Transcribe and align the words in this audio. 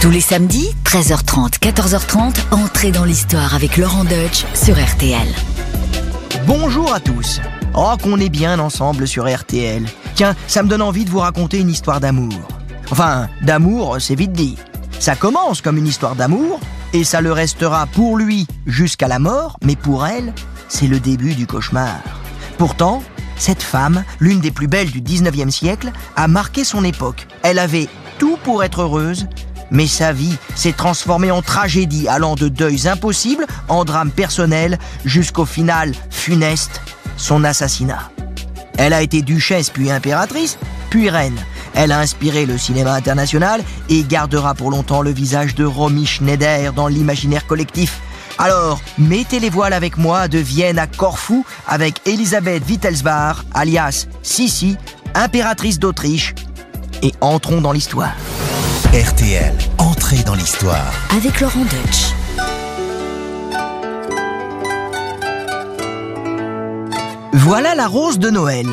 Tous 0.00 0.10
les 0.10 0.22
samedis, 0.22 0.70
13h30, 0.86 1.58
14h30, 1.58 2.34
entrez 2.52 2.90
dans 2.90 3.04
l'histoire 3.04 3.54
avec 3.54 3.76
Laurent 3.76 4.04
Deutsch 4.04 4.46
sur 4.54 4.82
RTL. 4.82 5.28
Bonjour 6.46 6.94
à 6.94 7.00
tous. 7.00 7.38
Oh, 7.74 7.92
qu'on 8.02 8.18
est 8.18 8.30
bien 8.30 8.58
ensemble 8.60 9.06
sur 9.06 9.30
RTL. 9.30 9.84
Tiens, 10.14 10.34
ça 10.46 10.62
me 10.62 10.70
donne 10.70 10.80
envie 10.80 11.04
de 11.04 11.10
vous 11.10 11.18
raconter 11.18 11.58
une 11.58 11.68
histoire 11.68 12.00
d'amour. 12.00 12.32
Enfin, 12.90 13.28
d'amour, 13.42 13.98
c'est 14.00 14.14
vite 14.14 14.32
dit. 14.32 14.56
Ça 14.98 15.16
commence 15.16 15.60
comme 15.60 15.76
une 15.76 15.86
histoire 15.86 16.16
d'amour, 16.16 16.60
et 16.94 17.04
ça 17.04 17.20
le 17.20 17.32
restera 17.32 17.84
pour 17.84 18.16
lui 18.16 18.46
jusqu'à 18.64 19.06
la 19.06 19.18
mort, 19.18 19.58
mais 19.62 19.76
pour 19.76 20.06
elle, 20.06 20.32
c'est 20.68 20.86
le 20.86 20.98
début 20.98 21.34
du 21.34 21.46
cauchemar. 21.46 22.00
Pourtant, 22.56 23.02
cette 23.36 23.62
femme, 23.62 24.02
l'une 24.18 24.40
des 24.40 24.50
plus 24.50 24.66
belles 24.66 24.90
du 24.90 25.02
19e 25.02 25.50
siècle, 25.50 25.92
a 26.16 26.26
marqué 26.26 26.64
son 26.64 26.84
époque. 26.84 27.26
Elle 27.42 27.58
avait 27.58 27.88
tout 28.18 28.38
pour 28.44 28.64
être 28.64 28.80
heureuse, 28.80 29.26
mais 29.70 29.86
sa 29.86 30.12
vie 30.12 30.36
s'est 30.54 30.72
transformée 30.72 31.30
en 31.30 31.42
tragédie 31.42 32.08
allant 32.08 32.34
de 32.34 32.48
deuils 32.48 32.88
impossibles 32.88 33.46
en 33.68 33.84
drames 33.84 34.10
personnels 34.10 34.78
jusqu'au 35.04 35.44
final 35.44 35.92
funeste, 36.10 36.80
son 37.16 37.44
assassinat. 37.44 38.10
Elle 38.78 38.92
a 38.92 39.02
été 39.02 39.22
duchesse 39.22 39.70
puis 39.70 39.90
impératrice, 39.90 40.58
puis 40.88 41.10
reine. 41.10 41.38
Elle 41.74 41.92
a 41.92 42.00
inspiré 42.00 42.46
le 42.46 42.58
cinéma 42.58 42.94
international 42.94 43.62
et 43.88 44.02
gardera 44.02 44.54
pour 44.54 44.70
longtemps 44.70 45.02
le 45.02 45.12
visage 45.12 45.54
de 45.54 45.64
Romy 45.64 46.06
Schneider 46.06 46.72
dans 46.72 46.88
l'imaginaire 46.88 47.46
collectif. 47.46 48.00
Alors, 48.38 48.80
mettez 48.98 49.38
les 49.38 49.50
voiles 49.50 49.74
avec 49.74 49.98
moi 49.98 50.26
de 50.26 50.38
Vienne 50.38 50.78
à 50.78 50.86
Corfou 50.86 51.44
avec 51.66 52.00
Elisabeth 52.06 52.66
Wittelsbach, 52.66 53.44
alias 53.52 54.06
Sissi, 54.22 54.78
impératrice 55.14 55.78
d'Autriche, 55.78 56.34
et 57.02 57.12
entrons 57.20 57.60
dans 57.60 57.72
l'histoire. 57.72 58.14
RTL, 58.92 59.54
entrée 59.78 60.24
dans 60.24 60.34
l'histoire. 60.34 60.92
Avec 61.16 61.40
Laurent 61.40 61.60
Deutsch. 61.60 62.12
Voilà 67.32 67.76
la 67.76 67.86
rose 67.86 68.18
de 68.18 68.30
Noël. 68.30 68.66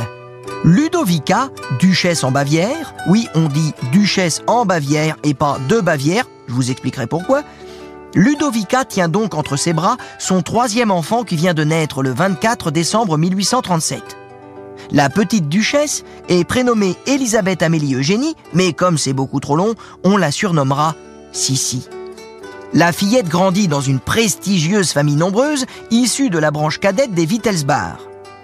Ludovica, 0.63 1.51
duchesse 1.79 2.23
en 2.23 2.31
Bavière, 2.31 2.95
oui, 3.05 3.27
on 3.35 3.47
dit 3.47 3.75
duchesse 3.91 4.41
en 4.47 4.65
Bavière 4.65 5.17
et 5.23 5.35
pas 5.35 5.59
de 5.69 5.81
Bavière, 5.81 6.25
je 6.47 6.53
vous 6.53 6.71
expliquerai 6.71 7.05
pourquoi. 7.05 7.43
Ludovica 8.15 8.85
tient 8.85 9.09
donc 9.09 9.35
entre 9.35 9.55
ses 9.55 9.73
bras 9.73 9.97
son 10.17 10.41
troisième 10.41 10.89
enfant 10.89 11.25
qui 11.25 11.35
vient 11.35 11.53
de 11.53 11.63
naître 11.63 12.01
le 12.01 12.09
24 12.09 12.71
décembre 12.71 13.19
1837. 13.19 14.16
La 14.91 15.09
petite 15.09 15.49
duchesse 15.49 16.03
est 16.29 16.45
prénommée 16.45 16.95
Elisabeth 17.07 17.61
Amélie 17.61 17.95
Eugénie, 17.95 18.35
mais 18.53 18.73
comme 18.73 18.97
c'est 18.97 19.13
beaucoup 19.13 19.39
trop 19.39 19.55
long, 19.55 19.75
on 20.03 20.17
la 20.17 20.31
surnommera 20.31 20.95
Sissi. 21.33 21.89
La 22.73 22.91
fillette 22.91 23.27
grandit 23.27 23.67
dans 23.67 23.81
une 23.81 23.99
prestigieuse 23.99 24.91
famille 24.91 25.15
nombreuse, 25.15 25.65
issue 25.91 26.29
de 26.29 26.37
la 26.37 26.51
branche 26.51 26.79
cadette 26.79 27.13
des 27.13 27.25
Wittelsbach. 27.25 27.97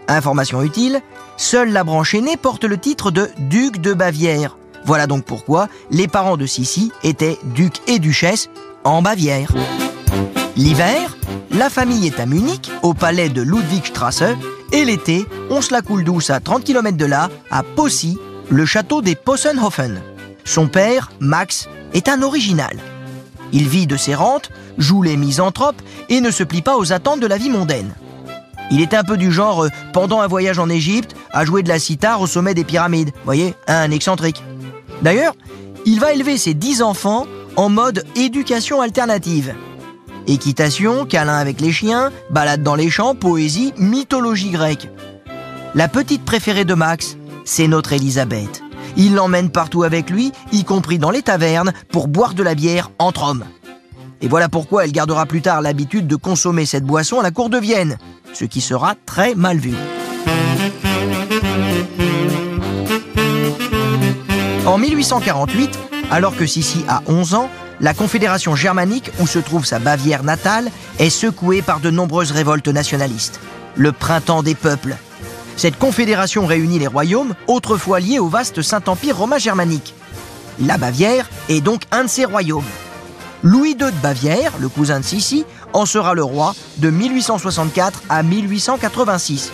Information 0.08 0.62
utile, 0.62 1.02
seule 1.38 1.72
la 1.72 1.84
branche 1.84 2.14
aînée 2.14 2.38
porte 2.38 2.66
le 2.66 2.78
titre 2.78 3.12
de 3.12 3.30
duc 3.38 3.80
de 3.80 3.94
Bavière. 3.94 4.58
Voilà 4.86 5.08
donc 5.08 5.24
pourquoi 5.24 5.70
les 5.92 6.08
parents 6.08 6.38
de 6.38 6.46
Sissi 6.46 6.92
étaient 7.04 7.40
duc 7.56 7.82
et 7.88 8.00
duchesse 8.00 8.50
en 8.84 9.02
Bavière. 9.02 9.50
L'hiver, 10.56 11.18
la 11.50 11.70
famille 11.72 12.06
est 12.06 12.20
à 12.20 12.28
Munich, 12.28 12.72
au 12.84 12.94
palais 12.94 13.30
de 13.30 13.42
Ludwigstrasse, 13.42 14.24
et 14.72 14.86
l'été, 14.86 15.26
on 15.50 15.62
se 15.62 15.74
la 15.74 15.82
coule 15.82 16.04
douce 16.04 16.30
à 16.30 16.40
30 16.40 16.64
km 16.64 16.96
de 16.96 17.06
là, 17.06 17.30
à 17.50 17.64
Possy, 17.64 18.20
le 18.50 18.66
château 18.66 19.02
des 19.02 19.16
Possenhofen. 19.16 20.00
Son 20.46 20.68
père, 20.68 21.12
Max, 21.20 21.70
est 21.94 22.08
un 22.08 22.22
original. 22.22 22.78
Il 23.52 23.68
vit 23.68 23.88
de 23.88 23.98
ses 23.98 24.14
rentes, 24.14 24.52
joue 24.78 25.02
les 25.02 25.18
misanthropes 25.18 25.82
et 26.10 26.22
ne 26.22 26.30
se 26.30 26.44
plie 26.44 26.62
pas 26.62 26.78
aux 26.78 26.94
attentes 26.94 27.20
de 27.20 27.28
la 27.28 27.38
vie 27.38 27.50
mondaine. 27.50 27.94
Il 28.70 28.80
est 28.82 28.94
un 28.94 29.04
peu 29.04 29.18
du 29.18 29.32
genre, 29.32 29.66
euh, 29.66 29.70
pendant 29.92 30.22
un 30.22 30.28
voyage 30.28 30.60
en 30.60 30.70
Égypte, 30.70 31.16
à 31.32 31.46
jouer 31.46 31.64
de 31.64 31.70
la 31.70 31.80
cithare 31.80 32.22
au 32.22 32.28
sommet 32.28 32.54
des 32.54 32.64
pyramides. 32.64 33.12
Voyez, 33.26 33.56
un 33.68 33.90
excentrique. 33.92 34.44
D'ailleurs, 35.02 35.36
il 35.86 36.00
va 36.00 36.14
élever 36.14 36.38
ses 36.38 36.54
dix 36.54 36.82
enfants 36.82 37.26
en 37.56 37.70
mode 37.70 38.04
éducation 38.16 38.82
alternative. 38.82 39.54
Équitation, 40.26 41.06
câlin 41.06 41.38
avec 41.38 41.60
les 41.60 41.74
chiens, 41.74 42.12
balade 42.30 42.64
dans 42.64 42.76
les 42.76 42.90
champs, 42.90 43.14
poésie, 43.14 43.74
mythologie 43.78 44.52
grecque. 44.52 44.90
La 45.76 45.88
petite 45.90 46.24
préférée 46.24 46.64
de 46.64 46.74
Max, 46.74 47.18
c'est 47.44 47.68
notre 47.68 47.92
Elisabeth. 47.92 48.64
Il 48.96 49.16
l'emmène 49.16 49.50
partout 49.50 49.84
avec 49.84 50.10
lui, 50.10 50.32
y 50.52 50.64
compris 50.64 50.98
dans 50.98 51.10
les 51.10 51.24
tavernes, 51.24 51.74
pour 51.92 52.08
boire 52.08 52.36
de 52.36 52.44
la 52.44 52.56
bière 52.56 52.90
entre 53.00 53.24
hommes. 53.24 53.44
Et 54.22 54.28
voilà 54.30 54.48
pourquoi 54.48 54.86
elle 54.86 54.94
gardera 54.94 55.26
plus 55.26 55.42
tard 55.42 55.62
l'habitude 55.62 56.08
de 56.08 56.16
consommer 56.16 56.66
cette 56.66 56.86
boisson 56.86 57.20
à 57.20 57.24
la 57.24 57.32
cour 57.32 57.50
de 57.50 57.58
Vienne, 57.58 57.98
ce 58.34 58.46
qui 58.46 58.62
sera 58.62 58.96
très 59.06 59.36
mal 59.36 59.58
vu. 59.58 59.74
En 64.66 64.78
1848, 64.78 65.78
alors 66.10 66.38
que 66.38 66.46
Sissi 66.46 66.86
a 66.88 67.02
11 67.08 67.34
ans, 67.34 67.50
la 67.84 67.94
Confédération 67.94 68.56
germanique, 68.56 69.12
où 69.20 69.28
se 69.28 69.40
trouve 69.40 69.66
sa 69.66 69.78
Bavière 69.78 70.24
natale, 70.24 70.72
est 71.00 71.10
secouée 71.10 71.62
par 71.62 71.82
de 71.82 71.90
nombreuses 71.90 72.32
révoltes 72.32 72.70
nationalistes. 72.70 73.42
Le 73.76 73.92
printemps 73.92 74.42
des 74.42 74.56
peuples. 74.56 74.96
Cette 75.58 75.78
confédération 75.78 76.46
réunit 76.46 76.80
les 76.80 76.88
royaumes, 76.88 77.36
autrefois 77.46 78.00
liés 78.00 78.20
au 78.20 78.30
vaste 78.30 78.62
Saint-Empire 78.62 79.18
romain 79.18 79.38
germanique. 79.38 79.94
La 80.62 80.78
Bavière 80.78 81.30
est 81.50 81.60
donc 81.60 81.84
un 81.92 82.06
de 82.06 82.10
ces 82.10 82.24
royaumes. 82.24 82.64
Louis 83.44 83.72
II 83.72 83.92
de 83.92 84.02
Bavière, 84.02 84.54
le 84.62 84.70
cousin 84.70 85.02
de 85.02 85.06
Sissi, 85.06 85.44
en 85.74 85.86
sera 85.86 86.14
le 86.14 86.24
roi 86.24 86.56
de 86.78 86.90
1864 86.90 88.04
à 88.08 88.24
1886. 88.24 89.52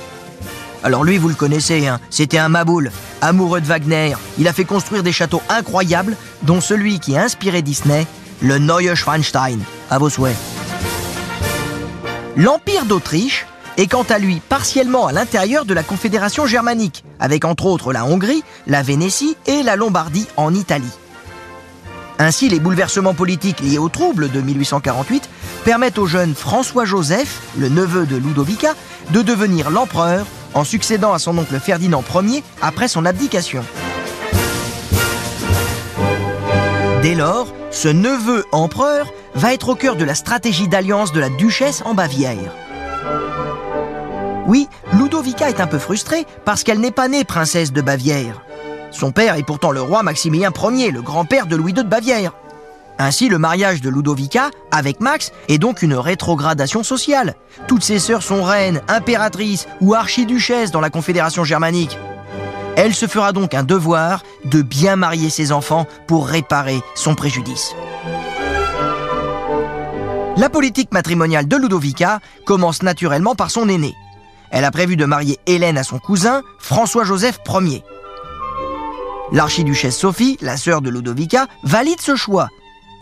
Alors 0.84 1.04
lui, 1.04 1.18
vous 1.18 1.30
le 1.30 1.36
connaissez, 1.36 1.88
hein, 1.88 2.00
c'était 2.10 2.38
un 2.38 2.48
maboule, 2.48 2.92
amoureux 3.22 3.60
de 3.60 3.66
Wagner. 3.66 4.14
Il 4.38 4.48
a 4.48 4.54
fait 4.54 4.66
construire 4.66 5.04
des 5.04 5.12
châteaux 5.12 5.42
incroyables, 5.50 6.16
dont 6.44 6.62
celui 6.62 7.00
qui 7.00 7.18
a 7.18 7.24
inspiré 7.24 7.62
Disney, 7.62 8.08
le 8.42 8.58
Neue 8.58 8.96
Schwanstein. 8.96 9.60
À 9.90 9.98
vos 9.98 10.10
souhaits. 10.10 10.36
L'Empire 12.36 12.86
d'Autriche 12.86 13.46
est 13.78 13.88
quant 13.88 14.06
à 14.10 14.20
lui 14.20 14.42
partiellement 14.48 15.08
à 15.08 15.12
l'intérieur 15.12 15.66
de 15.66 15.74
la 15.74 15.84
Confédération 15.84 16.46
germanique, 16.46 17.04
avec 17.20 17.46
entre 17.46 17.66
autres 17.66 17.94
la 17.94 18.06
Hongrie, 18.06 18.44
la 18.68 18.82
Vénétie 18.82 19.36
et 19.46 19.64
la 19.64 19.76
Lombardie 19.76 20.28
en 20.38 20.54
Italie. 20.54 20.92
Ainsi, 22.18 22.50
les 22.50 22.60
bouleversements 22.60 23.14
politiques 23.14 23.62
liés 23.62 23.78
aux 23.78 23.88
troubles 23.88 24.30
de 24.30 24.42
1848 24.42 25.30
permettent 25.64 25.98
au 25.98 26.06
jeune 26.06 26.36
François-Joseph, 26.36 27.42
le 27.58 27.70
neveu 27.70 28.06
de 28.06 28.18
Ludovica, 28.18 28.74
de 29.12 29.22
devenir 29.22 29.70
l'empereur 29.70 30.26
en 30.54 30.64
succédant 30.64 31.14
à 31.14 31.20
son 31.20 31.38
oncle 31.38 31.60
Ferdinand 31.60 32.04
Ier 32.22 32.44
après 32.62 32.90
son 32.90 33.06
abdication. 33.06 33.64
Dès 37.02 37.16
lors, 37.16 37.48
ce 37.72 37.88
neveu 37.88 38.44
empereur 38.52 39.08
va 39.34 39.54
être 39.54 39.70
au 39.70 39.76
cœur 39.76 39.96
de 39.96 40.04
la 40.04 40.16
stratégie 40.16 40.68
d'alliance 40.68 41.14
de 41.14 41.22
la 41.22 41.30
duchesse 41.30 41.82
en 41.86 41.94
Bavière. 41.94 42.54
Oui, 44.48 44.68
Ludovica 44.92 45.50
est 45.50 45.62
un 45.62 45.68
peu 45.68 45.80
frustrée 45.80 46.26
parce 46.44 46.64
qu'elle 46.64 46.82
n'est 46.82 46.92
pas 46.92 47.08
née 47.08 47.24
princesse 47.24 47.72
de 47.72 47.82
Bavière. 47.82 48.42
Son 48.92 49.12
père 49.12 49.36
est 49.36 49.44
pourtant 49.44 49.72
le 49.72 49.82
roi 49.82 50.04
Maximilien 50.04 50.52
Ier, 50.52 50.92
le 50.92 51.02
grand-père 51.02 51.46
de 51.46 51.56
Louis 51.56 51.72
II 51.72 51.84
de 51.84 51.90
Bavière. 51.90 52.34
Ainsi, 52.98 53.30
le 53.30 53.38
mariage 53.38 53.80
de 53.80 53.90
Ludovica 53.90 54.50
avec 54.72 55.00
Max 55.00 55.32
est 55.48 55.58
donc 55.58 55.82
une 55.82 55.94
rétrogradation 55.94 56.84
sociale. 56.84 57.36
Toutes 57.68 57.84
ses 57.84 58.00
sœurs 58.00 58.24
sont 58.24 58.44
reines, 58.44 58.82
impératrices 58.90 59.68
ou 59.80 59.94
archiduchesses 59.94 60.72
dans 60.72 60.82
la 60.82 60.90
Confédération 60.90 61.46
germanique. 61.46 61.98
Elle 62.76 62.94
se 62.94 63.08
fera 63.08 63.34
donc 63.34 63.54
un 63.54 63.64
devoir 63.64 64.24
de 64.46 64.62
bien 64.62 64.96
marier 64.96 65.30
ses 65.30 65.52
enfants 65.52 65.86
pour 66.08 66.28
réparer 66.28 66.82
son 66.96 67.16
préjudice. 67.16 67.76
La 70.38 70.50
politique 70.50 70.94
matrimoniale 70.94 71.48
de 71.48 71.58
Ludovica 71.58 72.22
commence 72.46 72.82
naturellement 72.82 73.36
par 73.36 73.52
son 73.52 73.68
aîné. 73.68 73.94
Elle 74.52 74.64
a 74.64 74.72
prévu 74.72 74.96
de 74.96 75.06
marier 75.06 75.38
Hélène 75.46 75.78
à 75.78 75.84
son 75.84 76.00
cousin, 76.00 76.42
François-Joseph 76.60 77.40
Ier. 77.50 77.84
L'archiduchesse 79.32 79.98
Sophie, 79.98 80.38
la 80.42 80.58
sœur 80.58 80.82
de 80.82 80.90
Ludovica, 80.90 81.48
valide 81.64 82.02
ce 82.02 82.16
choix. 82.16 82.48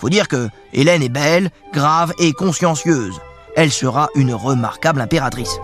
Faut 0.02 0.10
dire 0.10 0.28
que 0.28 0.50
Hélène 0.74 1.04
est 1.04 1.10
belle, 1.10 1.52
grave 1.74 2.12
et 2.20 2.34
consciencieuse. 2.34 3.20
Elle 3.56 3.72
sera 3.72 4.10
une 4.16 4.34
remarquable 4.34 5.02
impératrice. 5.02 5.60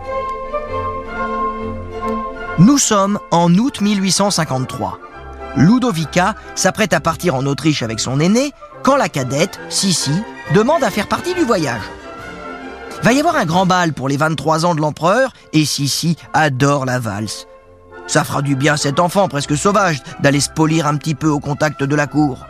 Nous 2.59 2.77
sommes 2.77 3.19
en 3.31 3.51
août 3.55 3.81
1853. 3.81 4.99
Ludovica 5.55 6.35
s'apprête 6.53 6.93
à 6.93 6.99
partir 6.99 7.33
en 7.33 7.47
Autriche 7.47 7.81
avec 7.81 7.99
son 7.99 8.19
aîné 8.19 8.51
quand 8.83 8.95
la 8.95 9.09
cadette, 9.09 9.59
Sissi, 9.69 10.13
demande 10.53 10.83
à 10.83 10.91
faire 10.91 11.07
partie 11.07 11.33
du 11.33 11.41
voyage. 11.41 11.81
Va 13.01 13.11
y 13.11 13.19
avoir 13.19 13.37
un 13.37 13.45
grand 13.45 13.65
bal 13.65 13.93
pour 13.93 14.07
les 14.07 14.17
23 14.17 14.67
ans 14.67 14.75
de 14.75 14.81
l'empereur 14.81 15.33
et 15.51 15.65
Sissi 15.65 16.15
adore 16.33 16.85
la 16.85 16.99
valse. 16.99 17.47
Ça 18.05 18.23
fera 18.23 18.43
du 18.43 18.55
bien 18.55 18.73
à 18.73 18.77
cet 18.77 18.99
enfant 18.99 19.27
presque 19.27 19.57
sauvage 19.57 20.03
d'aller 20.19 20.39
se 20.39 20.51
polir 20.51 20.85
un 20.85 20.97
petit 20.97 21.15
peu 21.15 21.29
au 21.29 21.39
contact 21.39 21.83
de 21.83 21.95
la 21.95 22.05
cour. 22.05 22.45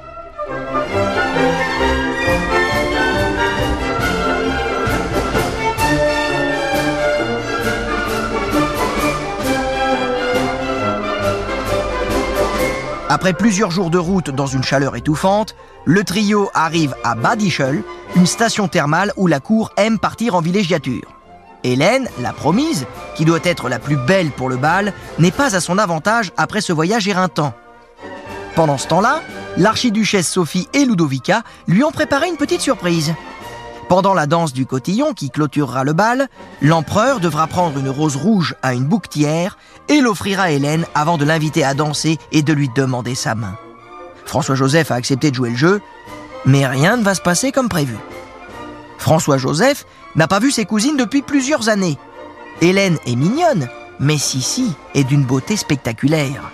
Après 13.14 13.34
plusieurs 13.34 13.70
jours 13.70 13.92
de 13.92 14.00
route 14.00 14.32
dans 14.32 14.48
une 14.48 14.64
chaleur 14.64 14.96
étouffante, 14.96 15.56
le 15.86 16.04
trio 16.04 16.50
arrive 16.56 16.96
à 17.04 17.14
Badischel, 17.14 17.84
une 18.16 18.26
station 18.26 18.68
thermale 18.68 19.14
où 19.18 19.28
la 19.28 19.40
cour 19.40 19.70
aime 19.78 20.00
partir 20.00 20.34
en 20.34 20.42
villégiature. 20.42 21.14
Hélène, 21.64 22.10
la 22.20 22.34
promise, 22.34 22.88
qui 23.14 23.24
doit 23.24 23.38
être 23.44 23.70
la 23.70 23.78
plus 23.78 23.98
belle 23.98 24.32
pour 24.32 24.50
le 24.50 24.58
bal, 24.58 24.94
n'est 25.20 25.30
pas 25.30 25.56
à 25.56 25.60
son 25.60 25.78
avantage 25.78 26.32
après 26.38 26.60
ce 26.60 26.74
voyage 26.74 27.08
éreintant. 27.08 27.54
Pendant 28.56 28.80
ce 28.80 28.88
temps-là, 28.88 29.22
l'archiduchesse 29.58 30.28
Sophie 30.28 30.68
et 30.74 30.84
Ludovica 30.84 31.44
lui 31.68 31.84
ont 31.84 31.92
préparé 31.92 32.30
une 32.30 32.38
petite 32.38 32.62
surprise. 32.62 33.14
Pendant 33.90 34.16
la 34.16 34.26
danse 34.26 34.54
du 34.54 34.66
cotillon 34.66 35.14
qui 35.14 35.30
clôturera 35.30 35.84
le 35.84 35.94
bal, 35.94 36.30
l'empereur 36.64 37.20
devra 37.20 37.46
prendre 37.46 37.78
une 37.78 37.90
rose 37.90 38.16
rouge 38.16 38.56
à 38.64 38.74
une 38.74 38.86
bouquetière 38.86 39.60
et 39.90 40.02
l'offrir 40.02 40.40
à 40.40 40.52
Hélène 40.52 40.86
avant 40.96 41.18
de 41.18 41.26
l'inviter 41.26 41.64
à 41.64 41.74
danser 41.74 42.18
et 42.32 42.42
de 42.42 42.54
lui 42.54 42.70
demander 42.76 43.16
sa 43.16 43.36
main. 43.36 43.58
François-Joseph 44.26 44.92
a 44.92 44.96
accepté 44.96 45.32
de 45.32 45.36
jouer 45.36 45.52
le 45.52 45.56
jeu, 45.56 45.82
mais 46.46 46.66
rien 46.66 46.98
ne 46.98 47.04
va 47.04 47.16
se 47.16 47.22
passer 47.22 47.52
comme 47.52 47.70
prévu. 47.70 47.98
François-Joseph 48.98 49.86
n'a 50.16 50.28
pas 50.28 50.40
vu 50.40 50.52
ses 50.52 50.66
cousines 50.66 50.98
depuis 50.98 51.22
plusieurs 51.22 51.70
années. 51.70 51.98
Hélène 52.62 52.98
est 53.06 53.16
mignonne, 53.16 53.68
mais 54.00 54.18
Sissi 54.18 54.74
est 54.94 55.04
d'une 55.04 55.24
beauté 55.24 55.58
spectaculaire. 55.58 56.52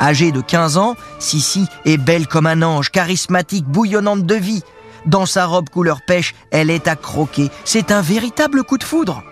Âgée 0.00 0.32
de 0.32 0.40
15 0.40 0.76
ans, 0.76 0.96
Sissi 1.18 1.66
est 1.84 1.98
belle 1.98 2.26
comme 2.26 2.46
un 2.46 2.62
ange, 2.62 2.90
charismatique, 2.90 3.66
bouillonnante 3.66 4.24
de 4.24 4.34
vie. 4.34 4.62
Dans 5.06 5.26
sa 5.26 5.46
robe 5.46 5.68
couleur 5.70 6.00
pêche, 6.06 6.34
elle 6.50 6.70
est 6.70 6.88
à 6.88 6.96
croquer. 6.96 7.50
C'est 7.64 7.90
un 7.90 8.02
véritable 8.02 8.64
coup 8.64 8.78
de 8.78 8.84
foudre. 8.84 9.22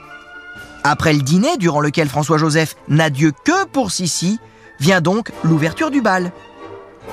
Après 0.91 1.13
le 1.13 1.21
dîner, 1.21 1.59
durant 1.59 1.81
lequel 1.81 2.09
François-Joseph 2.09 2.75
n'a 2.89 3.11
Dieu 3.11 3.33
que 3.45 3.67
pour 3.67 3.91
Sissi, 3.91 4.39
vient 4.81 5.03
donc 5.03 5.33
l'ouverture 5.45 5.91
du 5.91 6.01
bal. 6.01 6.33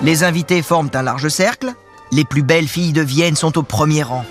Les 0.01 0.23
invités 0.23 0.61
forment 0.61 0.89
un 0.93 1.01
large 1.01 1.27
cercle. 1.27 1.73
Les 2.13 2.23
plus 2.23 2.41
belles 2.41 2.69
filles 2.69 2.93
de 2.93 3.01
Vienne 3.01 3.35
sont 3.35 3.57
au 3.57 3.63
premier 3.63 4.01
rang. 4.01 4.23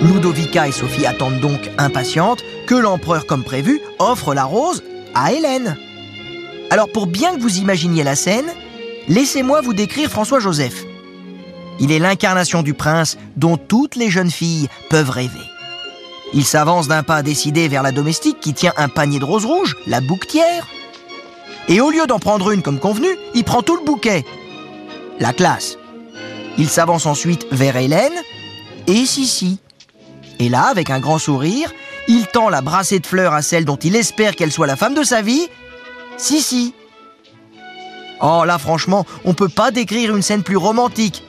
Ludovica 0.00 0.68
et 0.68 0.72
Sophie 0.72 1.06
attendent 1.06 1.40
donc 1.40 1.58
impatientes 1.76 2.44
que 2.68 2.76
l'empereur, 2.76 3.26
comme 3.26 3.42
prévu, 3.42 3.80
offre 3.98 4.32
la 4.32 4.44
rose 4.44 4.84
à 5.12 5.32
Hélène. 5.32 5.76
Alors 6.70 6.92
pour 6.92 7.08
bien 7.08 7.34
que 7.34 7.40
vous 7.40 7.58
imaginiez 7.58 8.04
la 8.04 8.14
scène, 8.14 8.46
laissez-moi 9.08 9.60
vous 9.60 9.74
décrire 9.74 10.08
François-Joseph. 10.08 10.84
Il 11.80 11.90
est 11.90 11.98
l'incarnation 11.98 12.62
du 12.62 12.74
prince 12.74 13.18
dont 13.36 13.56
toutes 13.56 13.96
les 13.96 14.08
jeunes 14.08 14.30
filles 14.30 14.68
peuvent 14.88 15.10
rêver. 15.10 15.55
Il 16.34 16.44
s'avance 16.44 16.88
d'un 16.88 17.02
pas 17.02 17.22
décidé 17.22 17.68
vers 17.68 17.82
la 17.82 17.92
domestique 17.92 18.40
qui 18.40 18.52
tient 18.52 18.72
un 18.76 18.88
panier 18.88 19.18
de 19.18 19.24
roses 19.24 19.44
rouges, 19.44 19.76
la 19.86 20.00
bouquetière. 20.00 20.66
Et 21.68 21.80
au 21.80 21.90
lieu 21.90 22.06
d'en 22.06 22.18
prendre 22.18 22.50
une 22.50 22.62
comme 22.62 22.78
convenu, 22.78 23.08
il 23.34 23.44
prend 23.44 23.62
tout 23.62 23.76
le 23.76 23.84
bouquet. 23.84 24.24
La 25.18 25.32
classe. 25.32 25.78
Il 26.58 26.68
s'avance 26.68 27.06
ensuite 27.06 27.46
vers 27.50 27.76
Hélène 27.76 28.12
et 28.86 29.06
Sissi. 29.06 29.58
Et 30.38 30.48
là, 30.48 30.64
avec 30.64 30.90
un 30.90 31.00
grand 31.00 31.18
sourire, 31.18 31.72
il 32.08 32.26
tend 32.26 32.48
la 32.48 32.60
brassée 32.60 33.00
de 33.00 33.06
fleurs 33.06 33.32
à 33.32 33.42
celle 33.42 33.64
dont 33.64 33.76
il 33.76 33.96
espère 33.96 34.36
qu'elle 34.36 34.52
soit 34.52 34.66
la 34.66 34.76
femme 34.76 34.94
de 34.94 35.02
sa 35.02 35.22
vie, 35.22 35.48
Sissi. 36.16 36.74
Oh 38.20 38.44
là, 38.44 38.58
franchement, 38.58 39.04
on 39.24 39.34
peut 39.34 39.48
pas 39.48 39.70
décrire 39.70 40.14
une 40.14 40.22
scène 40.22 40.42
plus 40.42 40.56
romantique 40.56 41.22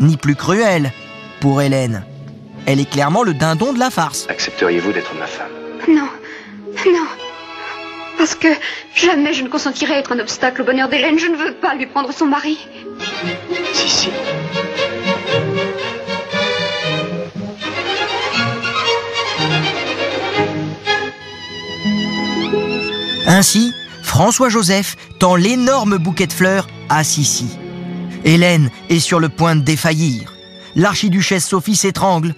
ni 0.00 0.16
plus 0.16 0.36
cruelle 0.36 0.92
pour 1.40 1.60
Hélène. 1.60 2.04
Elle 2.66 2.80
est 2.80 2.90
clairement 2.90 3.22
le 3.22 3.34
dindon 3.34 3.72
de 3.72 3.78
la 3.78 3.90
farce. 3.90 4.26
Accepteriez-vous 4.28 4.92
d'être 4.92 5.14
ma 5.18 5.26
femme? 5.26 5.50
Non, 5.88 6.08
non. 6.86 7.06
Parce 8.18 8.34
que 8.34 8.48
jamais 8.94 9.32
je 9.32 9.44
ne 9.44 9.48
consentirai 9.48 9.94
à 9.94 9.98
être 9.98 10.12
un 10.12 10.18
obstacle 10.18 10.62
au 10.62 10.64
bonheur 10.64 10.88
d'Hélène. 10.88 11.18
Je 11.18 11.28
ne 11.28 11.36
veux 11.36 11.54
pas 11.54 11.74
lui 11.74 11.86
prendre 11.86 12.12
son 12.12 12.26
mari. 12.26 12.58
Si, 13.72 13.88
si. 13.88 14.10
Ainsi, 23.26 23.72
François-Joseph 24.02 24.96
tend 25.18 25.36
l'énorme 25.36 25.98
bouquet 25.98 26.26
de 26.26 26.32
fleurs 26.32 26.66
à 26.88 27.04
Sissi. 27.04 27.58
Hélène 28.24 28.70
est 28.88 29.00
sur 29.00 29.20
le 29.20 29.28
point 29.28 29.54
de 29.54 29.60
défaillir. 29.60 30.32
L'archiduchesse 30.74 31.46
Sophie 31.46 31.76
s'étrangle. 31.76 32.34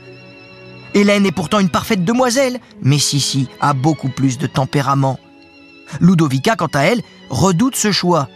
Hélène 0.94 1.26
est 1.26 1.32
pourtant 1.32 1.60
une 1.60 1.68
parfaite 1.68 2.04
demoiselle, 2.04 2.58
mais 2.82 2.98
Sissi 2.98 3.48
a 3.60 3.74
beaucoup 3.74 4.08
plus 4.08 4.38
de 4.38 4.46
tempérament. 4.46 5.18
Ludovica, 6.00 6.56
quant 6.56 6.70
à 6.74 6.80
elle, 6.80 7.02
redoute 7.28 7.76
ce 7.76 7.92
choix. 7.92 8.28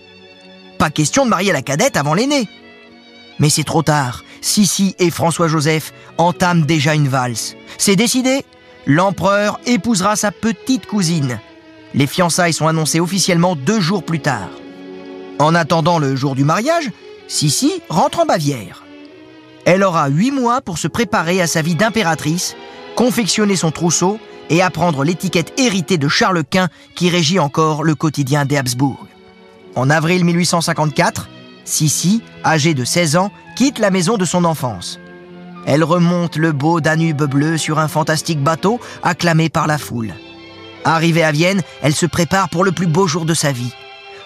Pas 0.79 0.91
question 0.91 1.25
de 1.25 1.31
marier 1.31 1.53
la 1.53 1.63
cadette 1.63 1.97
avant 1.97 2.15
l'aîné. 2.15 2.49
Mais 3.39 3.49
c'est 3.49 3.65
trop 3.65 3.83
tard. 3.83 4.25
Sissi 4.41 4.95
et 4.99 5.11
François-Joseph 5.11 5.93
entament 6.19 6.65
déjà 6.65 6.95
une 6.95 7.09
valse. 7.09 7.57
C'est 7.79 7.97
décidé. 7.97 8.45
L'empereur 8.87 9.59
épousera 9.67 10.15
sa 10.15 10.31
petite 10.31 10.87
cousine. 10.87 11.41
Les 11.95 12.07
fiançailles 12.07 12.53
sont 12.53 12.69
annoncées 12.69 13.01
officiellement 13.01 13.57
deux 13.57 13.81
jours 13.81 14.05
plus 14.05 14.21
tard. 14.21 14.51
En 15.39 15.55
attendant 15.55 15.99
le 15.99 16.15
jour 16.15 16.35
du 16.35 16.45
mariage, 16.45 16.91
Sissi 17.27 17.73
rentre 17.89 18.21
en 18.21 18.27
Bavière. 18.27 18.84
Elle 19.65 19.83
aura 19.83 20.09
huit 20.09 20.31
mois 20.31 20.61
pour 20.61 20.79
se 20.79 20.89
préparer 20.89 21.41
à 21.41 21.47
sa 21.47 21.63
vie 21.63 21.75
d'impératrice, 21.75 22.55
confectionner 22.97 23.57
son 23.57 23.71
trousseau 23.71 24.19
et 24.51 24.63
apprendre 24.63 25.05
l'étiquette 25.05 25.59
héritée 25.59 25.99
de 25.99 26.09
Charles 26.09 26.45
Quint 26.45 26.69
qui 26.95 27.09
régit 27.09 27.39
encore 27.39 27.83
le 27.83 27.95
quotidien 27.95 28.45
des 28.45 28.57
Habsbourg. 28.57 29.07
En 29.75 29.91
avril 29.91 30.25
1854, 30.25 31.29
Sissi, 31.65 32.23
âgée 32.45 32.75
de 32.75 32.85
16 32.85 33.17
ans, 33.17 33.33
quitte 33.57 33.79
la 33.79 33.91
maison 33.91 34.19
de 34.19 34.25
son 34.25 34.45
enfance. 34.45 35.01
Elle 35.67 35.83
remonte 35.83 36.37
le 36.37 36.53
beau 36.53 36.81
Danube 36.83 37.23
bleu 37.23 37.57
sur 37.57 37.79
un 37.79 37.89
fantastique 37.89 38.43
bateau 38.43 38.81
acclamé 39.03 39.49
par 39.49 39.67
la 39.67 39.79
foule. 39.79 40.15
Arrivée 40.85 41.25
à 41.25 41.33
Vienne, 41.33 41.63
elle 41.83 41.95
se 41.95 42.05
prépare 42.05 42.51
pour 42.51 42.65
le 42.65 42.73
plus 42.73 42.87
beau 42.87 43.07
jour 43.07 43.25
de 43.25 43.33
sa 43.33 43.51
vie. 43.51 43.73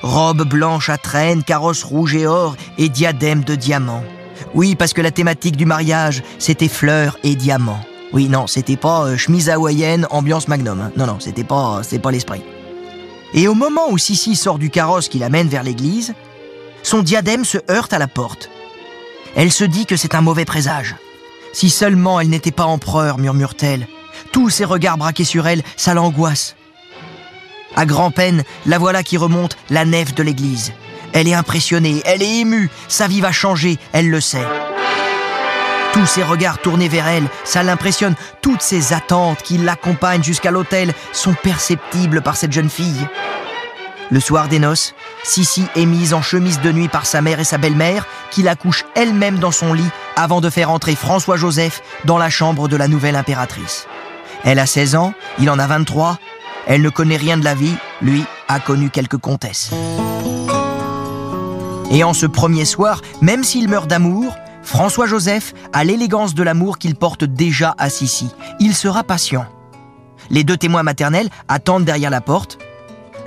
Robe 0.02 0.42
blanche 0.42 0.88
à 0.88 0.98
traîne, 0.98 1.44
carrosse 1.44 1.84
rouge 1.84 2.16
et 2.16 2.26
or 2.26 2.56
et 2.76 2.88
diadème 2.88 3.44
de 3.44 3.54
diamants. 3.54 4.04
Oui, 4.54 4.74
parce 4.76 4.92
que 4.92 5.00
la 5.00 5.10
thématique 5.10 5.56
du 5.56 5.66
mariage, 5.66 6.22
c'était 6.38 6.68
fleurs 6.68 7.18
et 7.24 7.34
diamants. 7.34 7.80
Oui, 8.12 8.28
non, 8.28 8.46
c'était 8.46 8.76
pas 8.76 9.04
euh, 9.04 9.16
chemise 9.16 9.50
hawaïenne, 9.50 10.06
ambiance 10.10 10.48
magnum. 10.48 10.80
hein. 10.80 10.92
Non, 10.96 11.06
non, 11.06 11.18
c'était 11.20 11.44
pas, 11.44 11.80
c'était 11.82 11.98
pas 11.98 12.10
l'esprit. 12.10 12.42
Et 13.34 13.48
au 13.48 13.54
moment 13.54 13.90
où 13.90 13.98
Sissi 13.98 14.36
sort 14.36 14.58
du 14.58 14.70
carrosse 14.70 15.08
qui 15.08 15.18
l'amène 15.18 15.48
vers 15.48 15.62
l'église, 15.62 16.14
son 16.82 17.02
diadème 17.02 17.44
se 17.44 17.58
heurte 17.70 17.92
à 17.92 17.98
la 17.98 18.08
porte. 18.08 18.48
Elle 19.36 19.52
se 19.52 19.64
dit 19.64 19.84
que 19.84 19.96
c'est 19.96 20.14
un 20.14 20.22
mauvais 20.22 20.46
présage. 20.46 20.96
Si 21.52 21.68
seulement 21.68 22.20
elle 22.20 22.30
n'était 22.30 22.50
pas 22.50 22.64
empereur, 22.64 23.18
murmure-t-elle. 23.18 23.86
Tous 24.32 24.48
ses 24.48 24.64
regards 24.64 24.96
braqués 24.98 25.24
sur 25.24 25.46
elle, 25.46 25.62
ça 25.76 25.92
l'angoisse. 25.92 26.56
À 27.76 27.84
grand-peine, 27.84 28.44
la 28.64 28.78
voilà 28.78 29.02
qui 29.02 29.18
remonte 29.18 29.56
la 29.68 29.84
nef 29.84 30.14
de 30.14 30.22
l'église. 30.22 30.72
Elle 31.12 31.28
est 31.28 31.34
impressionnée, 31.34 32.02
elle 32.04 32.22
est 32.22 32.40
émue, 32.40 32.70
sa 32.88 33.08
vie 33.08 33.20
va 33.20 33.32
changer, 33.32 33.78
elle 33.92 34.10
le 34.10 34.20
sait. 34.20 34.46
Tous 35.92 36.06
ses 36.06 36.22
regards 36.22 36.58
tournés 36.58 36.88
vers 36.88 37.08
elle, 37.08 37.28
ça 37.44 37.62
l'impressionne. 37.62 38.14
Toutes 38.42 38.60
ses 38.62 38.92
attentes 38.92 39.42
qui 39.42 39.58
l'accompagnent 39.58 40.22
jusqu'à 40.22 40.50
l'hôtel 40.50 40.92
sont 41.12 41.34
perceptibles 41.34 42.20
par 42.20 42.36
cette 42.36 42.52
jeune 42.52 42.70
fille. 42.70 43.08
Le 44.10 44.20
soir 44.20 44.48
des 44.48 44.58
noces, 44.58 44.94
Sissi 45.24 45.66
est 45.76 45.86
mise 45.86 46.14
en 46.14 46.22
chemise 46.22 46.60
de 46.60 46.72
nuit 46.72 46.88
par 46.88 47.04
sa 47.04 47.20
mère 47.20 47.40
et 47.40 47.44
sa 47.44 47.58
belle-mère, 47.58 48.06
qui 48.30 48.42
la 48.42 48.54
couchent 48.54 48.84
elle-même 48.94 49.38
dans 49.38 49.50
son 49.50 49.72
lit 49.72 49.90
avant 50.16 50.40
de 50.40 50.50
faire 50.50 50.70
entrer 50.70 50.94
François-Joseph 50.94 51.82
dans 52.04 52.18
la 52.18 52.30
chambre 52.30 52.68
de 52.68 52.76
la 52.76 52.88
nouvelle 52.88 53.16
impératrice. 53.16 53.86
Elle 54.44 54.58
a 54.58 54.66
16 54.66 54.94
ans, 54.94 55.14
il 55.38 55.50
en 55.50 55.58
a 55.58 55.66
23. 55.66 56.18
Elle 56.66 56.82
ne 56.82 56.90
connaît 56.90 57.16
rien 57.16 57.36
de 57.36 57.44
la 57.44 57.54
vie, 57.54 57.74
lui 58.00 58.24
a 58.46 58.60
connu 58.60 58.88
quelques 58.88 59.18
comtesses. 59.18 59.70
Et 61.90 62.04
en 62.04 62.12
ce 62.12 62.26
premier 62.26 62.64
soir, 62.64 63.00
même 63.22 63.44
s'il 63.44 63.68
meurt 63.68 63.88
d'amour, 63.88 64.36
François-Joseph 64.62 65.54
a 65.72 65.84
l'élégance 65.84 66.34
de 66.34 66.42
l'amour 66.42 66.78
qu'il 66.78 66.94
porte 66.94 67.24
déjà 67.24 67.74
à 67.78 67.88
Sissi. 67.88 68.28
Il 68.60 68.74
sera 68.74 69.04
patient. 69.04 69.46
Les 70.28 70.44
deux 70.44 70.58
témoins 70.58 70.82
maternels 70.82 71.30
attendent 71.48 71.86
derrière 71.86 72.10
la 72.10 72.20
porte. 72.20 72.58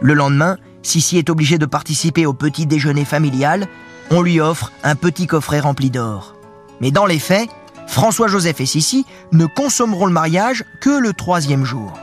Le 0.01 0.13
lendemain, 0.13 0.57
Sissi 0.83 1.17
est 1.17 1.31
obligée 1.31 1.57
de 1.57 1.65
participer 1.65 2.27
au 2.27 2.33
petit 2.33 2.67
déjeuner 2.67 3.05
familial. 3.05 3.67
On 4.11 4.21
lui 4.21 4.39
offre 4.39 4.71
un 4.83 4.95
petit 4.95 5.25
coffret 5.25 5.59
rempli 5.59 5.89
d'or. 5.89 6.35
Mais 6.79 6.91
dans 6.91 7.07
les 7.07 7.19
faits, 7.19 7.49
François-Joseph 7.87 8.61
et 8.61 8.65
Sissi 8.67 9.05
ne 9.31 9.47
consommeront 9.47 10.05
le 10.05 10.13
mariage 10.13 10.63
que 10.79 10.99
le 10.99 11.13
troisième 11.13 11.65
jour. 11.65 11.93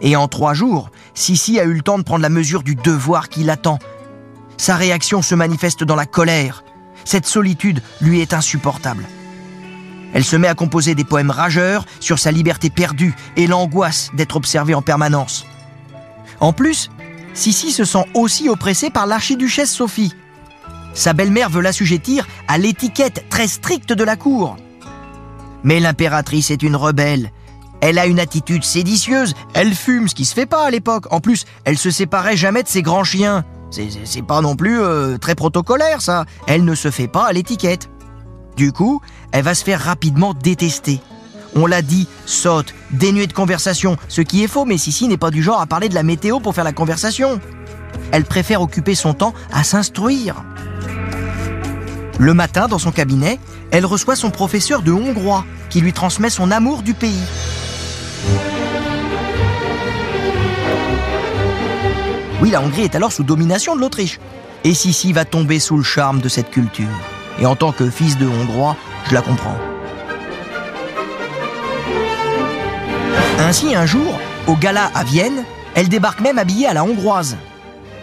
Et 0.00 0.16
en 0.16 0.28
trois 0.28 0.54
jours, 0.54 0.90
Sissi 1.14 1.60
a 1.60 1.64
eu 1.64 1.74
le 1.74 1.82
temps 1.82 1.98
de 1.98 2.02
prendre 2.04 2.22
la 2.22 2.28
mesure 2.30 2.62
du 2.62 2.74
devoir 2.74 3.28
qui 3.28 3.44
l'attend. 3.44 3.78
Sa 4.56 4.76
réaction 4.76 5.22
se 5.22 5.34
manifeste 5.34 5.84
dans 5.84 5.96
la 5.96 6.06
colère. 6.06 6.64
Cette 7.04 7.26
solitude 7.26 7.82
lui 8.00 8.20
est 8.20 8.34
insupportable. 8.34 9.04
Elle 10.14 10.24
se 10.24 10.36
met 10.36 10.48
à 10.48 10.54
composer 10.54 10.94
des 10.94 11.04
poèmes 11.04 11.30
rageurs 11.30 11.84
sur 12.00 12.18
sa 12.18 12.30
liberté 12.30 12.70
perdue 12.70 13.14
et 13.36 13.46
l'angoisse 13.46 14.10
d'être 14.14 14.36
observée 14.36 14.74
en 14.74 14.82
permanence. 14.82 15.46
En 16.40 16.52
plus, 16.52 16.90
Sissi 17.34 17.70
se 17.70 17.84
sent 17.84 18.04
aussi 18.14 18.48
oppressée 18.48 18.90
par 18.90 19.06
l'archiduchesse 19.06 19.70
Sophie. 19.70 20.14
Sa 20.94 21.12
belle-mère 21.12 21.50
veut 21.50 21.60
l'assujettir 21.60 22.26
à 22.48 22.56
l'étiquette 22.56 23.28
très 23.28 23.46
stricte 23.46 23.92
de 23.92 24.04
la 24.04 24.16
cour. 24.16 24.56
Mais 25.62 25.80
l'impératrice 25.80 26.50
est 26.50 26.62
une 26.62 26.76
rebelle. 26.76 27.30
Elle 27.82 27.98
a 27.98 28.06
une 28.06 28.20
attitude 28.20 28.64
séditieuse, 28.64 29.34
elle 29.52 29.74
fume, 29.74 30.08
ce 30.08 30.14
qui 30.14 30.24
se 30.24 30.32
fait 30.32 30.46
pas 30.46 30.64
à 30.64 30.70
l'époque. 30.70 31.12
En 31.12 31.20
plus, 31.20 31.44
elle 31.64 31.76
se 31.76 31.90
séparait 31.90 32.38
jamais 32.38 32.62
de 32.62 32.68
ses 32.68 32.80
grands 32.80 33.04
chiens. 33.04 33.44
C'est 34.04 34.22
pas 34.22 34.40
non 34.40 34.56
plus 34.56 34.80
euh, 34.80 35.18
très 35.18 35.34
protocolaire 35.34 36.00
ça. 36.00 36.24
Elle 36.46 36.64
ne 36.64 36.74
se 36.74 36.90
fait 36.90 37.08
pas 37.08 37.26
à 37.26 37.32
l'étiquette. 37.32 37.88
Du 38.56 38.72
coup, 38.72 39.00
elle 39.32 39.44
va 39.44 39.54
se 39.54 39.64
faire 39.64 39.80
rapidement 39.80 40.32
détester. 40.34 41.00
On 41.54 41.66
l'a 41.66 41.82
dit, 41.82 42.06
sotte, 42.26 42.74
dénuée 42.90 43.26
de 43.26 43.32
conversation, 43.32 43.96
ce 44.08 44.20
qui 44.20 44.44
est 44.44 44.48
faux, 44.48 44.64
mais 44.64 44.78
Sissi 44.78 45.08
n'est 45.08 45.16
pas 45.16 45.30
du 45.30 45.42
genre 45.42 45.60
à 45.60 45.66
parler 45.66 45.88
de 45.88 45.94
la 45.94 46.02
météo 46.02 46.40
pour 46.40 46.54
faire 46.54 46.64
la 46.64 46.72
conversation. 46.72 47.40
Elle 48.12 48.24
préfère 48.24 48.60
occuper 48.60 48.94
son 48.94 49.14
temps 49.14 49.34
à 49.52 49.64
s'instruire. 49.64 50.36
Le 52.18 52.34
matin, 52.34 52.68
dans 52.68 52.78
son 52.78 52.92
cabinet, 52.92 53.38
elle 53.70 53.86
reçoit 53.86 54.16
son 54.16 54.30
professeur 54.30 54.82
de 54.82 54.92
hongrois, 54.92 55.44
qui 55.70 55.80
lui 55.80 55.92
transmet 55.92 56.30
son 56.30 56.50
amour 56.50 56.82
du 56.82 56.94
pays. 56.94 57.24
Oui, 62.40 62.50
la 62.50 62.60
Hongrie 62.60 62.82
est 62.82 62.94
alors 62.94 63.12
sous 63.12 63.24
domination 63.24 63.74
de 63.74 63.80
l'Autriche. 63.80 64.20
Et 64.64 64.74
Sissi 64.74 65.12
va 65.12 65.24
tomber 65.24 65.58
sous 65.58 65.76
le 65.76 65.82
charme 65.82 66.20
de 66.20 66.28
cette 66.28 66.50
culture. 66.50 66.86
Et 67.40 67.46
en 67.46 67.56
tant 67.56 67.72
que 67.72 67.88
fils 67.88 68.18
de 68.18 68.26
Hongrois, 68.26 68.76
je 69.08 69.14
la 69.14 69.22
comprends. 69.22 69.56
Ainsi, 73.38 73.74
un 73.74 73.86
jour, 73.86 74.18
au 74.46 74.54
gala 74.54 74.90
à 74.94 75.04
Vienne, 75.04 75.44
elle 75.74 75.88
débarque 75.88 76.20
même 76.20 76.38
habillée 76.38 76.66
à 76.66 76.74
la 76.74 76.84
hongroise. 76.84 77.36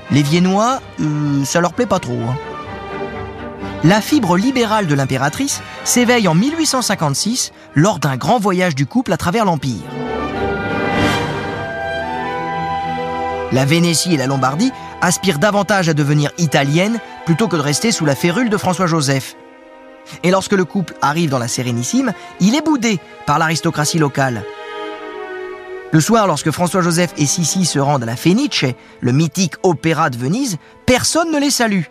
Les 0.10 0.24
Viennois, 0.24 0.80
euh, 1.02 1.44
ça 1.44 1.60
leur 1.60 1.74
plaît 1.74 1.86
pas 1.86 2.00
trop. 2.00 2.14
Hein. 2.14 2.36
La 3.84 4.00
fibre 4.00 4.38
libérale 4.38 4.88
de 4.88 4.96
l'impératrice 4.96 5.62
s'éveille 5.84 6.28
en 6.28 6.36
1856 6.36 7.52
lors 7.76 8.00
d'un 8.00 8.16
grand 8.16 8.40
voyage 8.40 8.76
du 8.76 8.86
couple 8.86 9.12
à 9.12 9.18
travers 9.18 9.44
l'Empire. 9.44 9.82
La 13.54 13.66
Vénétie 13.66 14.16
et 14.16 14.18
la 14.18 14.26
Lombardie 14.26 14.72
aspirent 15.00 15.38
davantage 15.38 15.88
à 15.88 15.94
devenir 15.94 16.32
italiennes 16.40 17.00
plutôt 17.24 17.48
que 17.48 17.56
de 17.56 17.62
rester 17.62 17.92
sous 17.92 18.04
la 18.04 18.16
férule 18.16 18.50
de 18.50 18.58
François-Joseph. 18.58 19.36
Et 20.24 20.32
lorsque 20.32 20.54
le 20.54 20.66
couple 20.66 20.96
arrive 21.04 21.30
dans 21.30 21.38
la 21.38 21.48
Sérénissime, 21.48 22.14
il 22.40 22.56
est 22.56 22.66
boudé 22.66 23.00
par 23.28 23.38
l'aristocratie 23.38 24.00
locale. 24.00 24.44
Le 25.92 26.02
soir, 26.02 26.26
lorsque 26.26 26.50
François-Joseph 26.50 27.14
et 27.18 27.28
Sissi 27.28 27.66
se 27.66 27.78
rendent 27.78 28.02
à 28.02 28.08
la 28.08 28.16
Fenice, 28.16 28.66
le 29.02 29.12
mythique 29.12 29.54
opéra 29.62 30.10
de 30.10 30.18
Venise, 30.18 30.58
personne 30.88 31.32
ne 31.32 31.40
les 31.40 31.52
salue. 31.52 31.84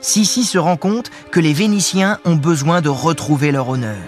Sissi 0.00 0.44
se 0.44 0.58
rend 0.58 0.76
compte 0.76 1.10
que 1.32 1.40
les 1.40 1.54
Vénitiens 1.54 2.20
ont 2.24 2.36
besoin 2.36 2.82
de 2.82 2.88
retrouver 2.88 3.50
leur 3.50 3.68
honneur. 3.68 3.98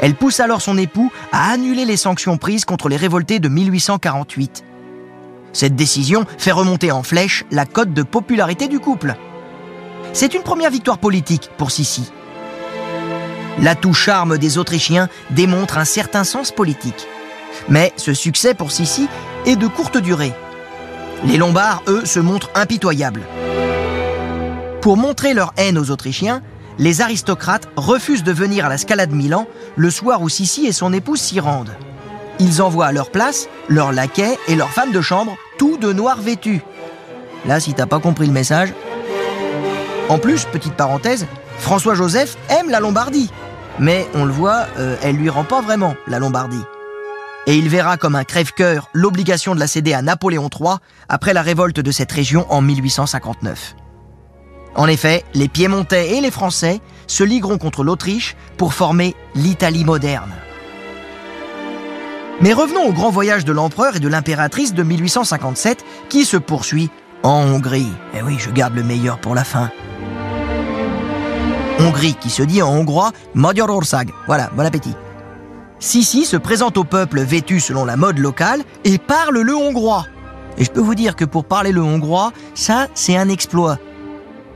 Elle 0.00 0.16
pousse 0.16 0.40
alors 0.40 0.62
son 0.62 0.78
époux 0.78 1.12
à 1.30 1.52
annuler 1.52 1.84
les 1.84 1.96
sanctions 1.96 2.38
prises 2.38 2.64
contre 2.64 2.88
les 2.88 2.96
révoltés 2.96 3.38
de 3.38 3.48
1848. 3.48 4.64
Cette 5.52 5.76
décision 5.76 6.26
fait 6.38 6.52
remonter 6.52 6.92
en 6.92 7.02
flèche 7.02 7.44
la 7.50 7.66
cote 7.66 7.92
de 7.92 8.02
popularité 8.02 8.68
du 8.68 8.78
couple. 8.78 9.14
C'est 10.12 10.34
une 10.34 10.42
première 10.42 10.70
victoire 10.70 10.98
politique 10.98 11.50
pour 11.56 11.70
Sissi. 11.70 12.10
L'atout 13.60 13.94
charme 13.94 14.38
des 14.38 14.58
Autrichiens 14.58 15.08
démontre 15.30 15.78
un 15.78 15.84
certain 15.84 16.24
sens 16.24 16.52
politique. 16.52 17.06
Mais 17.68 17.92
ce 17.96 18.12
succès 18.12 18.54
pour 18.54 18.70
Sissi 18.70 19.08
est 19.46 19.56
de 19.56 19.66
courte 19.66 19.96
durée. 19.96 20.32
Les 21.24 21.38
Lombards, 21.38 21.82
eux, 21.88 22.04
se 22.04 22.20
montrent 22.20 22.50
impitoyables. 22.54 23.22
Pour 24.82 24.96
montrer 24.96 25.32
leur 25.32 25.54
haine 25.56 25.78
aux 25.78 25.90
Autrichiens, 25.90 26.42
les 26.78 27.00
aristocrates 27.00 27.68
refusent 27.76 28.24
de 28.24 28.32
venir 28.32 28.66
à 28.66 28.68
la 28.68 28.78
Scala 28.78 29.06
de 29.06 29.14
Milan 29.14 29.46
le 29.76 29.90
soir 29.90 30.20
où 30.20 30.28
Sissi 30.28 30.66
et 30.66 30.72
son 30.72 30.92
épouse 30.92 31.20
s'y 31.20 31.40
rendent. 31.40 31.74
Ils 32.38 32.60
envoient 32.60 32.86
à 32.86 32.92
leur 32.92 33.10
place 33.10 33.48
leurs 33.68 33.92
laquais 33.92 34.38
et 34.48 34.56
leurs 34.56 34.70
femmes 34.70 34.92
de 34.92 35.00
chambre, 35.00 35.36
tout 35.58 35.78
de 35.78 35.92
noir 35.92 36.20
vêtus. 36.20 36.60
Là, 37.46 37.60
si 37.60 37.72
t'as 37.74 37.86
pas 37.86 37.98
compris 37.98 38.26
le 38.26 38.32
message. 38.32 38.72
En 40.08 40.18
plus, 40.18 40.44
petite 40.44 40.74
parenthèse, 40.74 41.26
François-Joseph 41.58 42.36
aime 42.48 42.70
la 42.70 42.80
Lombardie. 42.80 43.30
Mais 43.78 44.06
on 44.14 44.24
le 44.24 44.32
voit, 44.32 44.66
euh, 44.78 44.96
elle 45.02 45.16
lui 45.16 45.30
rend 45.30 45.44
pas 45.44 45.60
vraiment 45.60 45.94
la 46.06 46.18
Lombardie. 46.18 46.62
Et 47.46 47.56
il 47.56 47.68
verra 47.68 47.96
comme 47.96 48.16
un 48.16 48.24
crève-cœur 48.24 48.88
l'obligation 48.92 49.54
de 49.54 49.60
la 49.60 49.66
céder 49.66 49.94
à 49.94 50.02
Napoléon 50.02 50.48
III 50.52 50.76
après 51.08 51.32
la 51.32 51.42
révolte 51.42 51.80
de 51.80 51.90
cette 51.90 52.10
région 52.12 52.44
en 52.50 52.60
1859. 52.60 53.76
En 54.74 54.88
effet, 54.88 55.24
les 55.34 55.48
Piémontais 55.48 56.16
et 56.16 56.20
les 56.20 56.30
Français 56.30 56.80
se 57.06 57.24
ligueront 57.24 57.58
contre 57.58 57.82
l'Autriche 57.82 58.36
pour 58.56 58.74
former 58.74 59.14
l'Italie 59.34 59.84
moderne. 59.84 60.32
Mais 62.42 62.52
revenons 62.52 62.86
au 62.86 62.92
grand 62.92 63.10
voyage 63.10 63.44
de 63.44 63.52
l'empereur 63.52 63.96
et 63.96 64.00
de 64.00 64.08
l'impératrice 64.08 64.74
de 64.74 64.82
1857 64.82 65.84
qui 66.08 66.24
se 66.24 66.36
poursuit 66.36 66.90
en 67.22 67.42
Hongrie. 67.42 67.92
Eh 68.14 68.22
oui, 68.22 68.36
je 68.38 68.50
garde 68.50 68.74
le 68.74 68.82
meilleur 68.82 69.18
pour 69.18 69.34
la 69.34 69.44
fin. 69.44 69.70
Hongrie 71.78 72.14
qui 72.14 72.30
se 72.30 72.42
dit 72.42 72.60
en 72.62 72.68
hongrois 72.68 73.12
Magyarország. 73.34 74.10
Voilà, 74.26 74.50
bon 74.54 74.66
appétit. 74.66 74.94
Sissi 75.78 76.24
se 76.24 76.36
présente 76.36 76.76
au 76.76 76.84
peuple 76.84 77.20
vêtu 77.20 77.60
selon 77.60 77.84
la 77.84 77.96
mode 77.96 78.18
locale 78.18 78.62
et 78.84 78.98
parle 78.98 79.40
le 79.40 79.54
hongrois. 79.54 80.06
Et 80.58 80.64
je 80.64 80.70
peux 80.70 80.80
vous 80.80 80.94
dire 80.94 81.16
que 81.16 81.24
pour 81.24 81.44
parler 81.44 81.72
le 81.72 81.82
hongrois, 81.82 82.32
ça, 82.54 82.88
c'est 82.94 83.16
un 83.16 83.28
exploit. 83.28 83.78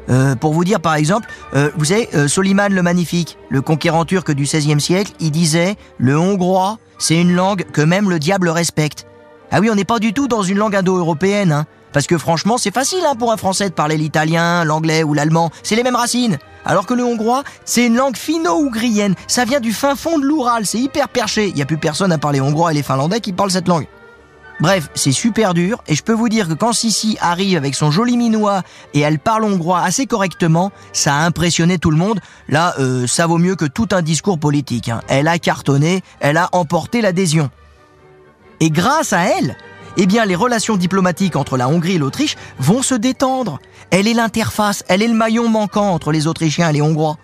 Euh, 0.09 0.35
pour 0.35 0.53
vous 0.53 0.65
dire 0.65 0.81
par 0.81 0.95
exemple, 0.95 1.29
euh, 1.55 1.71
vous 1.77 1.87
savez, 1.87 2.09
euh, 2.15 2.29
Soliman 2.29 2.73
le 2.73 2.83
Magnifique, 2.83 3.39
le 3.49 3.61
conquérant 3.61 4.05
turc 4.05 4.31
du 4.33 4.45
XVIe 4.45 4.81
siècle, 4.81 5.13
il 5.21 5.31
disait 5.31 5.77
le 5.99 6.19
hongrois, 6.19 6.79
c'est 6.99 7.21
une 7.21 7.35
langue 7.35 7.65
que 7.73 7.83
même 7.83 8.11
le 8.11 8.19
diable 8.19 8.49
respecte. 8.49 9.07
Ah 9.53 9.61
oui, 9.61 9.69
on 9.71 9.75
n'est 9.75 9.85
pas 9.85 9.99
du 9.99 10.13
tout 10.13 10.29
dans 10.29 10.43
une 10.43 10.59
langue 10.59 10.77
indo-européenne, 10.77 11.53
hein, 11.53 11.67
parce 11.93 12.07
que 12.07 12.19
franchement, 12.19 12.57
c'est 12.57 12.73
facile 12.73 13.03
hein, 13.07 13.17
pour 13.17 13.33
un 13.33 13.37
Français 13.37 13.69
de 13.69 13.75
parler 13.75 13.97
l'italien, 13.97 14.65
l'anglais 14.65 15.03
ou 15.03 15.13
l'allemand, 15.13 15.51
c'est 15.63 15.77
les 15.77 15.83
mêmes 15.83 15.97
racines. 15.97 16.39
Alors 16.65 16.87
que 16.87 16.95
le 16.95 17.05
hongrois, 17.05 17.43
c'est 17.65 17.87
une 17.87 17.97
langue 17.97 18.17
finno-ougrienne, 18.17 19.15
ça 19.27 19.45
vient 19.45 19.61
du 19.61 19.73
fin 19.73 19.97
fond 19.97 20.19
de 20.19 20.25
l'Oural, 20.25 20.67
c'est 20.67 20.79
hyper 20.79 21.09
perché. 21.09 21.49
Il 21.49 21.55
n'y 21.55 21.63
a 21.63 21.67
plus 21.67 21.79
personne 21.79 22.13
à 22.13 22.19
parler 22.19 22.41
hongrois 22.41 22.71
et 22.73 22.75
les 22.75 22.83
finlandais 22.83 23.21
qui 23.21 23.33
parlent 23.33 23.51
cette 23.51 23.69
langue. 23.69 23.87
Bref, 24.61 24.91
c'est 24.95 25.13
super 25.13 25.55
dur 25.55 25.83
et 25.89 25.95
je 25.95 26.03
peux 26.03 26.13
vous 26.13 26.29
dire 26.29 26.47
que 26.47 26.53
quand 26.53 26.75
Sissi 26.75 27.17
arrive 27.21 27.57
avec 27.57 27.75
son 27.75 27.91
joli 27.91 28.19
minois 28.19 28.63
et 28.93 29.01
elle 29.01 29.19
parle 29.19 29.45
hongrois 29.45 29.81
assez 29.81 30.07
correctement, 30.07 30.71
ça 30.93 31.15
a 31.15 31.25
impressionné 31.25 31.79
tout 31.79 31.91
le 31.91 31.97
monde. 31.97 32.21
Là, 32.49 32.75
euh, 32.79 33.07
ça 33.07 33.27
vaut 33.27 33.39
mieux 33.39 33.57
que 33.57 33.65
tout 33.65 33.89
un 33.93 34.03
discours 34.03 34.39
politique. 34.39 34.91
Hein. 34.91 35.01
Elle 35.09 35.29
a 35.29 35.39
cartonné, 35.39 36.03
elle 36.21 36.37
a 36.37 36.51
emporté 36.53 37.01
l'adhésion. 37.01 37.49
Et 38.61 38.69
grâce 38.71 39.15
à 39.15 39.23
elle, 39.23 39.57
eh 39.97 40.07
bien, 40.07 40.27
les 40.27 40.37
relations 40.37 40.77
diplomatiques 40.77 41.37
entre 41.37 41.57
la 41.57 41.69
Hongrie 41.69 41.95
et 41.95 41.99
l'Autriche 41.99 42.37
vont 42.59 42.83
se 42.83 42.95
détendre. 42.95 43.59
Elle 43.91 44.07
est 44.07 44.15
l'interface, 44.15 44.85
elle 44.89 45.03
est 45.03 45.09
le 45.09 45.15
maillon 45.15 45.49
manquant 45.49 45.91
entre 45.91 46.13
les 46.13 46.27
Autrichiens 46.27 46.69
et 46.69 46.75
les 46.75 46.83
Hongrois. 46.83 47.17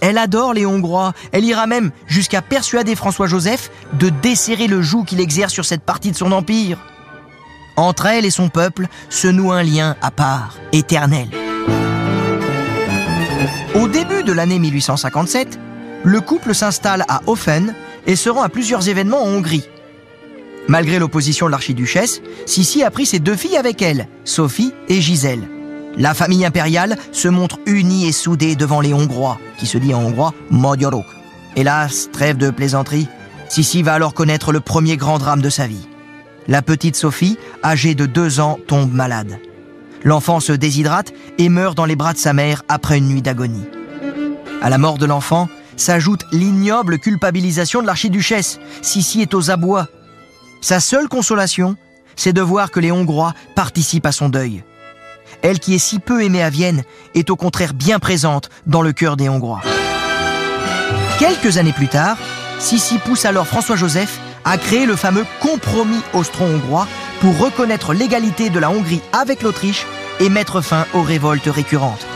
Elle 0.00 0.18
adore 0.18 0.54
les 0.54 0.66
Hongrois. 0.66 1.12
Elle 1.32 1.44
ira 1.44 1.66
même 1.66 1.90
jusqu'à 2.06 2.42
persuader 2.42 2.94
François-Joseph 2.94 3.70
de 3.94 4.08
desserrer 4.08 4.66
le 4.66 4.82
joug 4.82 5.04
qu'il 5.04 5.20
exerce 5.20 5.52
sur 5.52 5.64
cette 5.64 5.82
partie 5.82 6.10
de 6.10 6.16
son 6.16 6.32
empire. 6.32 6.78
Entre 7.76 8.06
elle 8.06 8.24
et 8.24 8.30
son 8.30 8.48
peuple 8.48 8.88
se 9.08 9.28
noue 9.28 9.52
un 9.52 9.62
lien 9.62 9.96
à 10.02 10.10
part, 10.10 10.56
éternel. 10.72 11.28
Au 13.74 13.88
début 13.88 14.22
de 14.24 14.32
l'année 14.32 14.58
1857, 14.58 15.58
le 16.04 16.20
couple 16.20 16.54
s'installe 16.54 17.04
à 17.08 17.20
Hoffen 17.26 17.74
et 18.06 18.16
se 18.16 18.28
rend 18.28 18.42
à 18.42 18.48
plusieurs 18.48 18.88
événements 18.88 19.22
en 19.22 19.28
Hongrie. 19.28 19.68
Malgré 20.68 20.98
l'opposition 20.98 21.46
de 21.46 21.50
l'archiduchesse, 21.50 22.20
Sissi 22.46 22.82
a 22.82 22.90
pris 22.90 23.06
ses 23.06 23.18
deux 23.18 23.36
filles 23.36 23.56
avec 23.56 23.82
elle, 23.82 24.08
Sophie 24.24 24.72
et 24.88 25.00
Gisèle. 25.00 25.59
La 25.96 26.14
famille 26.14 26.44
impériale 26.44 26.96
se 27.12 27.28
montre 27.28 27.58
unie 27.66 28.06
et 28.06 28.12
soudée 28.12 28.56
devant 28.56 28.80
les 28.80 28.94
Hongrois, 28.94 29.38
qui 29.58 29.66
se 29.66 29.78
dit 29.78 29.92
en 29.92 30.02
hongrois 30.04 30.34
Magyarok. 30.50 31.06
Hélas, 31.56 32.08
trêve 32.12 32.36
de 32.36 32.50
plaisanterie, 32.50 33.08
Sissi 33.48 33.82
va 33.82 33.94
alors 33.94 34.14
connaître 34.14 34.52
le 34.52 34.60
premier 34.60 34.96
grand 34.96 35.18
drame 35.18 35.42
de 35.42 35.50
sa 35.50 35.66
vie. 35.66 35.88
La 36.46 36.62
petite 36.62 36.96
Sophie, 36.96 37.36
âgée 37.64 37.94
de 37.94 38.06
deux 38.06 38.38
ans, 38.38 38.58
tombe 38.66 38.92
malade. 38.92 39.40
L'enfant 40.04 40.40
se 40.40 40.52
déshydrate 40.52 41.12
et 41.38 41.48
meurt 41.48 41.76
dans 41.76 41.84
les 41.84 41.96
bras 41.96 42.12
de 42.12 42.18
sa 42.18 42.32
mère 42.32 42.62
après 42.68 42.98
une 42.98 43.08
nuit 43.08 43.22
d'agonie. 43.22 43.66
À 44.62 44.70
la 44.70 44.78
mort 44.78 44.98
de 44.98 45.06
l'enfant 45.06 45.48
s'ajoute 45.76 46.24
l'ignoble 46.32 46.98
culpabilisation 46.98 47.82
de 47.82 47.86
l'archiduchesse. 47.86 48.60
Sissi 48.82 49.20
est 49.20 49.34
aux 49.34 49.50
abois. 49.50 49.88
Sa 50.60 50.78
seule 50.78 51.08
consolation, 51.08 51.76
c'est 52.16 52.32
de 52.32 52.42
voir 52.42 52.70
que 52.70 52.80
les 52.80 52.92
Hongrois 52.92 53.34
participent 53.56 54.06
à 54.06 54.12
son 54.12 54.28
deuil. 54.28 54.62
Elle 55.42 55.58
qui 55.58 55.74
est 55.74 55.78
si 55.78 55.98
peu 55.98 56.22
aimée 56.22 56.42
à 56.42 56.50
Vienne 56.50 56.82
est 57.14 57.30
au 57.30 57.36
contraire 57.36 57.74
bien 57.74 57.98
présente 57.98 58.50
dans 58.66 58.82
le 58.82 58.92
cœur 58.92 59.16
des 59.16 59.28
Hongrois. 59.28 59.62
Quelques 61.18 61.58
années 61.58 61.72
plus 61.72 61.88
tard, 61.88 62.16
Sissi 62.58 62.98
pousse 62.98 63.24
alors 63.24 63.46
François-Joseph 63.46 64.20
à 64.44 64.58
créer 64.58 64.86
le 64.86 64.96
fameux 64.96 65.26
compromis 65.40 66.00
austro-hongrois 66.14 66.86
pour 67.20 67.38
reconnaître 67.38 67.92
l'égalité 67.92 68.50
de 68.50 68.58
la 68.58 68.70
Hongrie 68.70 69.02
avec 69.12 69.42
l'Autriche 69.42 69.86
et 70.18 70.28
mettre 70.28 70.60
fin 70.60 70.86
aux 70.94 71.02
révoltes 71.02 71.46
récurrentes. 71.46 72.06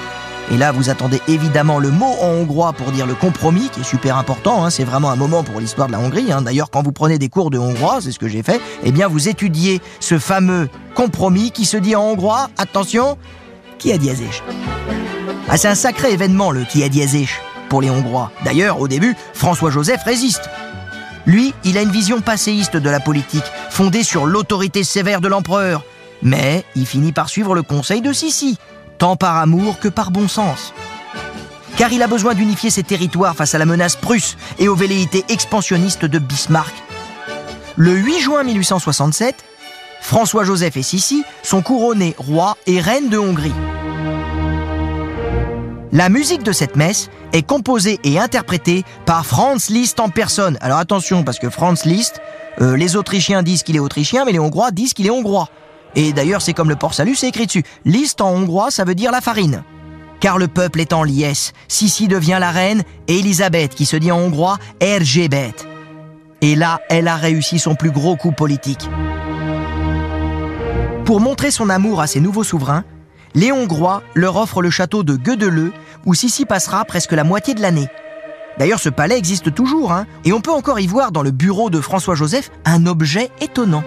Et 0.53 0.57
là, 0.57 0.73
vous 0.73 0.91
attendez 0.91 1.21
évidemment 1.27 1.79
le 1.79 1.91
mot 1.91 2.15
en 2.21 2.29
hongrois 2.29 2.73
pour 2.75 2.93
dire 2.93 3.07
le 3.07 3.15
compromis, 3.15 3.71
qui 3.71 3.81
est 3.81 3.85
super 3.85 4.19
important. 4.19 4.65
Hein. 4.65 4.71
c'est 4.71 4.85
vraiment 4.85 5.11
un 5.11 5.17
moment 5.17 5.43
pour 5.43 5.61
l'histoire 5.61 5.87
de 5.89 5.93
la 5.93 5.99
Hongrie. 5.99 6.33
Hein. 6.33 6.43
D'ailleurs, 6.43 6.71
quand 6.71 6.83
vous 6.83 6.93
prenez 6.93 7.19
des 7.19 7.29
cours 7.29 7.51
de 7.51 7.59
hongrois, 7.59 8.01
c'est 8.01 8.13
ce 8.13 8.19
que 8.19 8.29
j'ai 8.29 8.43
fait, 8.43 8.61
eh 8.83 8.93
bien, 8.93 9.09
vous 9.09 9.29
étudiez 9.29 9.81
ce 10.01 10.19
fameux 10.19 10.69
compromis 10.95 11.51
qui 11.51 11.65
se 11.65 11.77
dit 11.77 11.97
en 11.97 12.03
hongrois, 12.03 12.49
attention, 12.59 13.17
qui 13.79 13.93
a 13.93 13.99
diazéch. 13.99 14.43
Ah, 15.49 15.57
c'est 15.57 15.69
un 15.69 15.75
sacré 15.75 16.13
événement, 16.13 16.51
le 16.51 16.65
qui 16.65 16.83
a 16.83 16.89
diazéch, 16.89 17.41
pour 17.69 17.83
les 17.83 17.91
Hongrois. 17.91 18.31
D'ailleurs, 18.45 18.81
au 18.81 18.89
début, 18.89 19.15
François-Joseph 19.35 20.03
résiste. 20.05 20.49
Lui, 21.27 21.55
il 21.65 21.79
a 21.79 21.83
une 21.83 21.91
vision 21.91 22.21
passéiste 22.21 22.77
de 22.77 22.91
la 22.91 23.01
politique, 23.01 23.45
fondée 23.71 24.03
sur 24.03 24.27
l'autorité 24.27 24.85
sévère 24.85 25.21
de 25.21 25.29
l'empereur. 25.29 25.85
Mais 26.23 26.65
il 26.77 26.87
finit 26.87 27.13
par 27.13 27.29
suivre 27.29 27.55
le 27.55 27.63
conseil 27.63 28.01
de 28.01 28.13
Sissi, 28.13 28.59
tant 28.99 29.17
par 29.17 29.37
amour 29.37 29.79
que 29.79 29.89
par 29.89 30.11
bon 30.11 30.29
sens. 30.29 30.73
Car 31.77 31.93
il 31.93 32.03
a 32.03 32.07
besoin 32.07 32.35
d'unifier 32.35 32.71
ses 32.71 32.83
territoires 32.83 33.35
face 33.35 33.55
à 33.55 33.59
la 33.59 33.67
menace 33.67 33.97
prusse 33.97 34.37
et 34.59 34.69
aux 34.69 34.77
velléités 34.77 35.25
expansionnistes 35.29 36.05
de 36.05 36.19
Bismarck. 36.19 36.75
Le 37.77 37.93
8 37.93 38.21
juin 38.21 38.45
1867, 38.45 39.45
François-Joseph 40.01 40.77
et 40.77 40.83
Sissi 40.83 41.25
sont 41.43 41.63
couronnés 41.63 42.15
roi 42.19 42.57
et 42.67 42.81
reine 42.81 43.09
de 43.09 43.19
Hongrie. 43.19 43.55
La 45.91 46.09
musique 46.09 46.43
de 46.43 46.53
cette 46.53 46.77
messe 46.77 47.09
est 47.33 47.47
composée 47.47 48.01
et 48.05 48.19
interprétée 48.19 48.85
par 49.07 49.25
Franz 49.25 49.73
Liszt 49.73 50.01
en 50.01 50.09
personne. 50.09 50.59
Alors 50.61 50.79
attention, 50.79 51.23
parce 51.23 51.39
que 51.39 51.51
Franz 51.51 51.89
Liszt, 51.89 52.21
euh, 52.61 52.77
les 52.77 52.97
Autrichiens 52.97 53.43
disent 53.43 53.63
qu'il 53.63 53.77
est 53.77 53.81
autrichien, 53.81 54.25
mais 54.25 54.33
les 54.33 54.41
Hongrois 54.41 54.73
disent 54.73 54.93
qu'il 54.93 55.07
est 55.07 55.11
hongrois. 55.11 55.49
Et 55.97 56.13
d'ailleurs, 56.13 56.43
c'est 56.43 56.53
comme 56.55 56.69
le 56.69 56.77
port-salut, 56.77 57.15
c'est 57.15 57.29
écrit 57.29 57.47
dessus. 57.47 57.65
Liste 57.85 58.21
en 58.21 58.31
hongrois, 58.31 58.71
ça 58.71 58.85
veut 58.85 58.95
dire 58.95 59.13
la 59.13 59.21
farine. 59.21 59.63
Car 60.21 60.39
le 60.39 60.49
peuple 60.49 60.81
est 60.81 60.93
en 60.93 61.03
liesse. 61.03 61.53
Sissi 61.69 62.09
devient 62.09 62.39
la 62.41 62.51
reine 62.51 62.83
et 63.09 63.19
Elisabeth, 63.19 63.75
qui 63.75 63.87
se 63.87 63.97
dit 63.97 64.11
en 64.11 64.19
hongrois 64.19 64.59
Erzsébet. 64.81 65.55
Et 66.41 66.57
là, 66.57 66.81
elle 66.89 67.09
a 67.09 67.17
réussi 67.17 67.59
son 67.59 67.75
plus 67.75 67.91
gros 67.91 68.17
coup 68.17 68.33
politique. 68.33 68.89
Pour 71.05 71.21
montrer 71.21 71.51
son 71.51 71.69
amour 71.69 72.01
à 72.01 72.07
ses 72.07 72.21
nouveaux 72.21 72.45
souverains, 72.45 72.85
les 73.35 73.53
Hongrois 73.53 74.03
leur 74.15 74.37
offrent 74.37 74.63
le 74.63 74.71
château 74.71 75.03
de 75.03 75.17
Guedeleu, 75.17 75.73
où 76.07 76.15
Sissi 76.15 76.45
passera 76.45 76.85
presque 76.85 77.13
la 77.13 77.25
moitié 77.25 77.55
de 77.55 77.61
l'année. 77.61 77.89
D'ailleurs, 78.59 78.79
ce 78.79 78.89
palais 78.89 79.19
existe 79.19 79.55
toujours, 79.55 79.93
hein, 79.93 80.07
et 80.25 80.33
on 80.33 80.41
peut 80.41 80.53
encore 80.53 80.81
y 80.81 80.87
voir 80.87 81.13
dans 81.13 81.23
le 81.23 81.33
bureau 81.33 81.71
de 81.71 81.81
François-Joseph 81.81 82.51
un 82.65 82.87
objet 82.87 83.31
étonnant. 83.41 83.83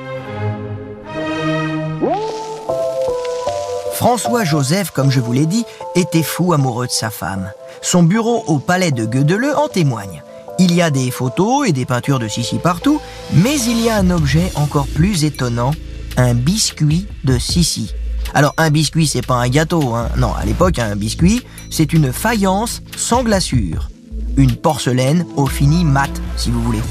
François-Joseph, 3.97 4.91
comme 4.91 5.09
je 5.09 5.19
vous 5.19 5.33
l'ai 5.33 5.47
dit, 5.47 5.65
était 5.95 6.21
fou 6.21 6.53
amoureux 6.53 6.85
de 6.85 6.91
sa 6.91 7.09
femme. 7.09 7.49
Son 7.81 8.03
bureau 8.03 8.43
au 8.45 8.59
palais 8.59 8.91
de 8.91 9.05
Guedeleu 9.05 9.57
en 9.57 9.69
témoigne. 9.69 10.21
Il 10.59 10.71
y 10.75 10.83
a 10.83 10.91
des 10.91 11.09
photos 11.09 11.67
et 11.67 11.71
des 11.71 11.87
peintures 11.87 12.19
de 12.19 12.27
Sissi 12.27 12.59
partout, 12.59 13.01
mais 13.33 13.59
il 13.59 13.81
y 13.81 13.89
a 13.89 13.97
un 13.97 14.11
objet 14.11 14.51
encore 14.53 14.85
plus 14.85 15.23
étonnant, 15.23 15.71
un 16.15 16.35
biscuit 16.35 17.07
de 17.23 17.39
Sissi. 17.39 17.95
Alors 18.35 18.53
un 18.57 18.69
biscuit, 18.69 19.07
c'est 19.07 19.25
pas 19.25 19.33
un 19.33 19.49
gâteau, 19.49 19.95
hein. 19.95 20.09
non, 20.15 20.31
à 20.31 20.45
l'époque, 20.45 20.77
un 20.77 20.95
biscuit, 20.95 21.41
c'est 21.71 21.91
une 21.91 22.13
faïence 22.13 22.83
sans 22.95 23.23
glaçure. 23.23 23.89
Une 24.37 24.57
porcelaine 24.57 25.25
au 25.37 25.47
fini 25.47 25.83
mat, 25.83 26.11
si 26.35 26.51
vous 26.51 26.61
voulez. 26.61 26.83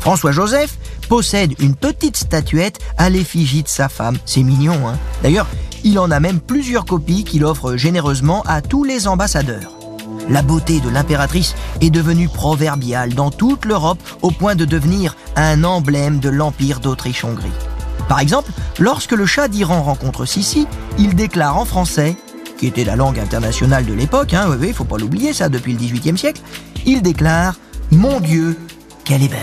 François-Joseph 0.00 0.76
possède 1.08 1.54
une 1.60 1.76
petite 1.76 2.16
statuette 2.16 2.80
à 2.98 3.10
l'effigie 3.10 3.62
de 3.62 3.68
sa 3.68 3.88
femme. 3.88 4.18
C'est 4.26 4.42
mignon, 4.42 4.88
hein 4.88 4.98
D'ailleurs, 5.22 5.46
il 5.84 5.98
en 5.98 6.10
a 6.10 6.20
même 6.20 6.40
plusieurs 6.40 6.84
copies 6.84 7.24
qu'il 7.24 7.44
offre 7.44 7.76
généreusement 7.76 8.42
à 8.46 8.62
tous 8.62 8.84
les 8.84 9.08
ambassadeurs. 9.08 9.72
La 10.28 10.42
beauté 10.42 10.80
de 10.80 10.88
l'impératrice 10.88 11.54
est 11.80 11.90
devenue 11.90 12.28
proverbiale 12.28 13.14
dans 13.14 13.30
toute 13.30 13.64
l'Europe 13.64 13.98
au 14.22 14.30
point 14.30 14.54
de 14.54 14.64
devenir 14.64 15.16
un 15.36 15.64
emblème 15.64 16.20
de 16.20 16.28
l'Empire 16.28 16.80
d'Autriche-Hongrie. 16.80 17.50
Par 18.08 18.20
exemple, 18.20 18.50
lorsque 18.78 19.12
le 19.12 19.26
chat 19.26 19.48
d'Iran 19.48 19.82
rencontre 19.82 20.24
Sissi, 20.24 20.66
il 20.98 21.14
déclare 21.14 21.56
en 21.56 21.64
français, 21.64 22.16
qui 22.58 22.66
était 22.66 22.84
la 22.84 22.96
langue 22.96 23.18
internationale 23.18 23.86
de 23.86 23.94
l'époque, 23.94 24.34
hein, 24.34 24.46
oui, 24.60 24.72
faut 24.72 24.84
pas 24.84 24.98
l'oublier 24.98 25.32
ça 25.32 25.48
depuis 25.48 25.72
le 25.72 25.78
XVIIIe 25.78 26.18
siècle, 26.18 26.42
il 26.86 27.02
déclare 27.02 27.56
Mon 27.90 28.20
Dieu, 28.20 28.56
qu'elle 29.04 29.22
est 29.22 29.28
belle. 29.28 29.38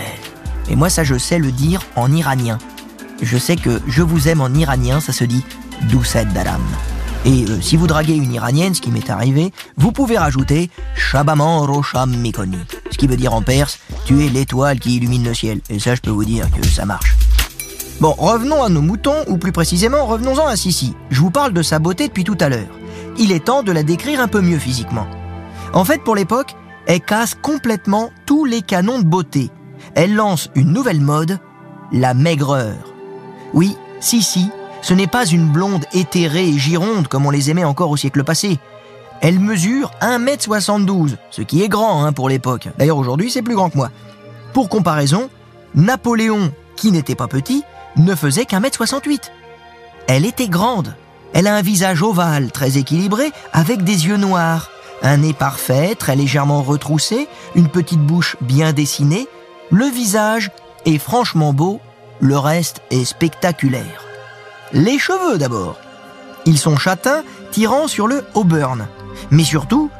Et 0.70 0.76
moi, 0.76 0.88
ça, 0.88 1.04
je 1.04 1.18
sais 1.18 1.38
le 1.38 1.52
dire 1.52 1.82
en 1.96 2.12
iranien. 2.12 2.58
Je 3.20 3.36
sais 3.36 3.56
que 3.56 3.80
je 3.86 4.02
vous 4.02 4.28
aime 4.28 4.40
en 4.40 4.48
iranien, 4.48 5.00
ça 5.00 5.12
se 5.12 5.24
dit 5.24 5.44
Doucet 5.88 6.26
Dalam. 6.26 6.60
Et 7.24 7.44
euh, 7.44 7.60
si 7.60 7.76
vous 7.76 7.86
draguez 7.86 8.14
une 8.14 8.32
iranienne, 8.32 8.74
ce 8.74 8.80
qui 8.80 8.90
m'est 8.90 9.10
arrivé, 9.10 9.52
vous 9.76 9.92
pouvez 9.92 10.16
rajouter 10.16 10.70
Shabaman 10.94 11.66
Rosham 11.66 12.16
Mikoni. 12.16 12.58
Ce 12.90 12.96
qui 12.96 13.06
veut 13.06 13.16
dire 13.16 13.34
en 13.34 13.42
perse, 13.42 13.78
tu 14.04 14.24
es 14.24 14.28
l'étoile 14.28 14.78
qui 14.78 14.96
illumine 14.96 15.24
le 15.24 15.34
ciel. 15.34 15.60
Et 15.68 15.78
ça, 15.78 15.94
je 15.94 16.00
peux 16.00 16.10
vous 16.10 16.24
dire 16.24 16.46
que 16.50 16.66
ça 16.66 16.84
marche. 16.86 17.16
Bon, 18.00 18.14
revenons 18.16 18.62
à 18.62 18.70
nos 18.70 18.80
moutons, 18.80 19.24
ou 19.28 19.36
plus 19.36 19.52
précisément, 19.52 20.06
revenons-en 20.06 20.46
à 20.46 20.56
Sissi. 20.56 20.94
Je 21.10 21.20
vous 21.20 21.30
parle 21.30 21.52
de 21.52 21.62
sa 21.62 21.78
beauté 21.78 22.08
depuis 22.08 22.24
tout 22.24 22.38
à 22.40 22.48
l'heure. 22.48 22.78
Il 23.18 23.32
est 23.32 23.44
temps 23.44 23.62
de 23.62 23.72
la 23.72 23.82
décrire 23.82 24.20
un 24.20 24.28
peu 24.28 24.40
mieux 24.40 24.58
physiquement. 24.58 25.06
En 25.74 25.84
fait, 25.84 26.02
pour 26.02 26.14
l'époque, 26.14 26.54
elle 26.86 27.02
casse 27.02 27.34
complètement 27.34 28.10
tous 28.24 28.46
les 28.46 28.62
canons 28.62 29.00
de 29.00 29.04
beauté. 29.04 29.50
Elle 29.94 30.14
lance 30.14 30.48
une 30.54 30.72
nouvelle 30.72 31.00
mode, 31.00 31.38
la 31.92 32.14
maigreur. 32.14 32.76
Oui, 33.52 33.76
Sissi 34.00 34.50
ce 34.82 34.94
n'est 34.94 35.06
pas 35.06 35.26
une 35.26 35.48
blonde 35.48 35.84
éthérée 35.92 36.48
et 36.48 36.58
gironde 36.58 37.08
comme 37.08 37.26
on 37.26 37.30
les 37.30 37.50
aimait 37.50 37.64
encore 37.64 37.90
au 37.90 37.96
siècle 37.96 38.24
passé. 38.24 38.58
Elle 39.20 39.38
mesure 39.38 39.90
1m72, 40.00 41.16
ce 41.30 41.42
qui 41.42 41.62
est 41.62 41.68
grand 41.68 42.04
hein, 42.04 42.12
pour 42.12 42.28
l'époque. 42.28 42.68
D'ailleurs 42.78 42.96
aujourd'hui 42.96 43.30
c'est 43.30 43.42
plus 43.42 43.54
grand 43.54 43.70
que 43.70 43.76
moi. 43.76 43.90
Pour 44.52 44.68
comparaison, 44.68 45.28
Napoléon, 45.74 46.52
qui 46.76 46.90
n'était 46.90 47.14
pas 47.14 47.28
petit, 47.28 47.62
ne 47.96 48.14
faisait 48.14 48.46
qu'un 48.46 48.60
mètre 48.60 48.76
68. 48.76 49.32
Elle 50.08 50.24
était 50.24 50.48
grande. 50.48 50.94
Elle 51.32 51.46
a 51.46 51.54
un 51.54 51.62
visage 51.62 52.02
ovale, 52.02 52.50
très 52.50 52.78
équilibré, 52.78 53.30
avec 53.52 53.84
des 53.84 54.06
yeux 54.06 54.16
noirs, 54.16 54.70
un 55.02 55.18
nez 55.18 55.32
parfait, 55.32 55.94
très 55.94 56.16
légèrement 56.16 56.62
retroussé, 56.62 57.28
une 57.54 57.68
petite 57.68 58.00
bouche 58.00 58.36
bien 58.40 58.72
dessinée. 58.72 59.28
Le 59.70 59.86
visage 59.86 60.50
est 60.86 60.98
franchement 60.98 61.52
beau, 61.52 61.80
le 62.18 62.36
reste 62.36 62.82
est 62.90 63.04
spectaculaire. 63.04 64.09
Les 64.72 64.98
cheveux 64.98 65.38
d'abord. 65.38 65.76
Ils 66.46 66.58
sont 66.58 66.76
châtains, 66.76 67.22
tirant 67.50 67.88
sur 67.88 68.06
le 68.06 68.24
auburn. 68.34 68.86
Mais 69.30 69.44
surtout, 69.44 69.90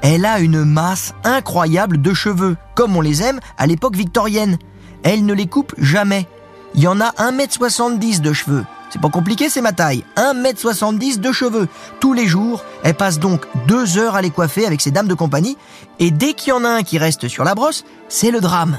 elle 0.00 0.24
a 0.24 0.40
une 0.40 0.64
masse 0.64 1.14
incroyable 1.24 2.00
de 2.00 2.14
cheveux, 2.14 2.56
comme 2.74 2.96
on 2.96 3.00
les 3.00 3.22
aime 3.22 3.40
à 3.58 3.66
l'époque 3.66 3.96
victorienne. 3.96 4.58
Elle 5.02 5.24
ne 5.26 5.34
les 5.34 5.46
coupe 5.46 5.74
jamais. 5.78 6.26
Il 6.74 6.80
y 6.80 6.88
en 6.88 7.00
a 7.00 7.10
1m70 7.10 8.20
de 8.20 8.32
cheveux. 8.32 8.64
C'est 8.90 9.00
pas 9.00 9.08
compliqué, 9.08 9.48
c'est 9.48 9.60
ma 9.60 9.72
taille. 9.72 10.04
1m70 10.16 11.18
de 11.18 11.32
cheveux. 11.32 11.68
Tous 11.98 12.12
les 12.12 12.26
jours, 12.26 12.62
elle 12.82 12.94
passe 12.94 13.18
donc 13.18 13.46
deux 13.66 13.98
heures 13.98 14.16
à 14.16 14.22
les 14.22 14.30
coiffer 14.30 14.66
avec 14.66 14.80
ses 14.80 14.90
dames 14.90 15.08
de 15.08 15.14
compagnie. 15.14 15.56
Et 15.98 16.10
dès 16.10 16.34
qu'il 16.34 16.50
y 16.50 16.52
en 16.52 16.64
a 16.64 16.68
un 16.68 16.82
qui 16.82 16.98
reste 16.98 17.28
sur 17.28 17.44
la 17.44 17.54
brosse, 17.54 17.84
c'est 18.08 18.30
le 18.30 18.40
drame. 18.40 18.78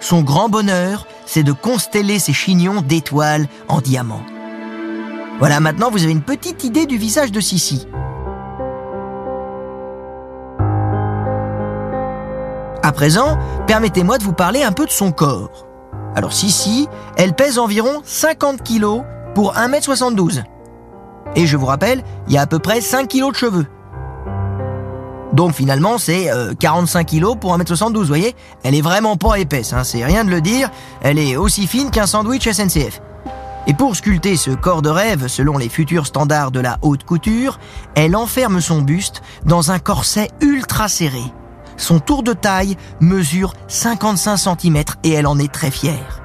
Son 0.00 0.22
grand 0.22 0.48
bonheur, 0.48 1.06
c'est 1.26 1.42
de 1.42 1.52
consteller 1.52 2.18
ses 2.18 2.32
chignons 2.32 2.82
d'étoiles 2.82 3.48
en 3.68 3.80
diamant. 3.80 4.22
Voilà, 5.42 5.58
maintenant 5.58 5.90
vous 5.90 6.04
avez 6.04 6.12
une 6.12 6.22
petite 6.22 6.62
idée 6.62 6.86
du 6.86 6.96
visage 6.96 7.32
de 7.32 7.40
Sissi. 7.40 7.88
À 12.80 12.92
présent, 12.92 13.36
permettez-moi 13.66 14.18
de 14.18 14.22
vous 14.22 14.34
parler 14.34 14.62
un 14.62 14.70
peu 14.70 14.86
de 14.86 14.92
son 14.92 15.10
corps. 15.10 15.66
Alors 16.14 16.32
Sissi, 16.32 16.86
elle 17.16 17.34
pèse 17.34 17.58
environ 17.58 18.02
50 18.04 18.62
kg 18.62 19.02
pour 19.34 19.54
1m72. 19.54 20.44
Et 21.34 21.48
je 21.48 21.56
vous 21.56 21.66
rappelle, 21.66 22.04
il 22.28 22.34
y 22.34 22.38
a 22.38 22.42
à 22.42 22.46
peu 22.46 22.60
près 22.60 22.80
5 22.80 23.08
kg 23.08 23.32
de 23.32 23.34
cheveux. 23.34 23.66
Donc 25.32 25.54
finalement, 25.54 25.98
c'est 25.98 26.30
45 26.60 27.00
euh, 27.00 27.18
kg 27.18 27.36
pour 27.40 27.58
1m72, 27.58 27.94
vous 27.94 28.04
voyez? 28.04 28.36
Elle 28.62 28.76
est 28.76 28.80
vraiment 28.80 29.16
pas 29.16 29.40
épaisse, 29.40 29.72
hein, 29.72 29.82
c'est 29.82 30.04
rien 30.04 30.24
de 30.24 30.30
le 30.30 30.40
dire. 30.40 30.70
Elle 31.00 31.18
est 31.18 31.34
aussi 31.34 31.66
fine 31.66 31.90
qu'un 31.90 32.06
sandwich 32.06 32.48
SNCF. 32.48 33.00
Et 33.66 33.74
pour 33.74 33.94
sculpter 33.94 34.36
ce 34.36 34.50
corps 34.50 34.82
de 34.82 34.88
rêve 34.88 35.28
selon 35.28 35.56
les 35.56 35.68
futurs 35.68 36.06
standards 36.06 36.50
de 36.50 36.60
la 36.60 36.78
haute 36.82 37.04
couture, 37.04 37.60
elle 37.94 38.16
enferme 38.16 38.60
son 38.60 38.82
buste 38.82 39.22
dans 39.44 39.70
un 39.70 39.78
corset 39.78 40.30
ultra 40.40 40.88
serré. 40.88 41.22
Son 41.76 42.00
tour 42.00 42.22
de 42.22 42.32
taille 42.32 42.76
mesure 43.00 43.54
55 43.68 44.36
cm 44.36 44.82
et 45.04 45.10
elle 45.12 45.26
en 45.26 45.38
est 45.38 45.52
très 45.52 45.70
fière. 45.70 46.22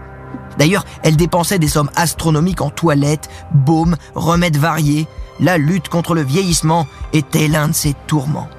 D'ailleurs, 0.58 0.86
elle 1.04 1.16
dépensait 1.16 1.60
des 1.60 1.68
sommes 1.68 1.92
astronomiques 1.96 2.62
en 2.62 2.72
toilettes, 2.72 3.30
baumes, 3.54 3.96
remèdes 4.16 4.58
variés. 4.58 5.08
La 5.40 5.60
lutte 5.60 5.90
contre 5.90 6.16
le 6.16 6.24
vieillissement 6.24 6.88
était 7.14 7.48
l'un 7.48 7.68
de 7.68 7.74
ses 7.74 7.94
tourments. 8.08 8.50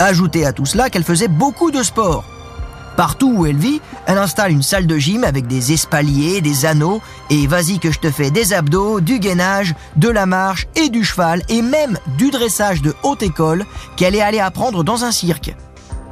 Ajoutez 0.00 0.44
à 0.44 0.52
tout 0.52 0.66
cela 0.66 0.90
qu'elle 0.90 1.04
faisait 1.04 1.28
beaucoup 1.28 1.70
de 1.70 1.84
sport. 1.84 2.24
Partout 2.96 3.32
où 3.34 3.46
elle 3.46 3.56
vit, 3.56 3.80
elle 4.06 4.18
installe 4.18 4.52
une 4.52 4.62
salle 4.62 4.86
de 4.86 4.98
gym 4.98 5.24
avec 5.24 5.46
des 5.46 5.72
espaliers, 5.72 6.40
des 6.40 6.66
anneaux, 6.66 7.00
et 7.30 7.46
vas-y 7.46 7.78
que 7.78 7.90
je 7.90 7.98
te 7.98 8.10
fais 8.10 8.30
des 8.30 8.52
abdos, 8.52 9.00
du 9.00 9.18
gainage, 9.18 9.74
de 9.96 10.08
la 10.08 10.26
marche 10.26 10.66
et 10.76 10.88
du 10.88 11.04
cheval, 11.04 11.42
et 11.48 11.62
même 11.62 11.98
du 12.18 12.30
dressage 12.30 12.82
de 12.82 12.94
haute 13.02 13.22
école 13.22 13.64
qu'elle 13.96 14.14
est 14.14 14.20
allée 14.20 14.40
apprendre 14.40 14.84
dans 14.84 15.04
un 15.04 15.12
cirque. 15.12 15.54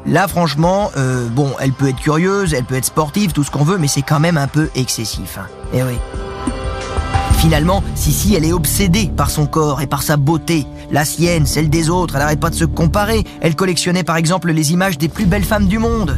Là, 0.07 0.27
franchement, 0.29 0.91
euh, 0.97 1.29
bon, 1.29 1.53
elle 1.61 1.73
peut 1.73 1.89
être 1.89 2.01
curieuse, 2.01 2.55
elle 2.55 2.65
peut 2.65 2.77
être 2.77 2.87
sportive, 2.87 3.33
tout 3.33 3.45
ce 3.45 3.51
qu'on 3.51 3.65
veut, 3.65 3.77
mais 3.77 3.89
c'est 3.89 4.03
quand 4.03 4.21
même 4.21 4.39
un 4.39 4.49
peu 4.49 4.71
excessif. 4.75 5.39
Hein. 5.39 5.47
Eh 5.75 5.83
oui. 5.83 5.99
Finalement, 7.39 7.83
Sissi, 7.95 8.35
elle 8.35 8.45
est 8.45 8.53
obsédée 8.53 9.11
par 9.15 9.31
son 9.31 9.47
corps 9.47 9.81
et 9.81 9.87
par 9.87 10.03
sa 10.03 10.17
beauté. 10.17 10.67
La 10.91 11.05
sienne, 11.05 11.47
celle 11.47 11.71
des 11.71 11.89
autres, 11.89 12.15
elle 12.15 12.21
n'arrête 12.21 12.41
pas 12.41 12.51
de 12.51 12.55
se 12.55 12.65
comparer. 12.67 13.25
Elle 13.41 13.57
collectionnait 13.57 14.03
par 14.03 14.17
exemple 14.17 14.51
les 14.51 14.73
images 14.73 14.99
des 14.99 15.09
plus 15.09 15.25
belles 15.25 15.45
femmes 15.45 15.67
du 15.67 15.79
monde. 15.79 16.17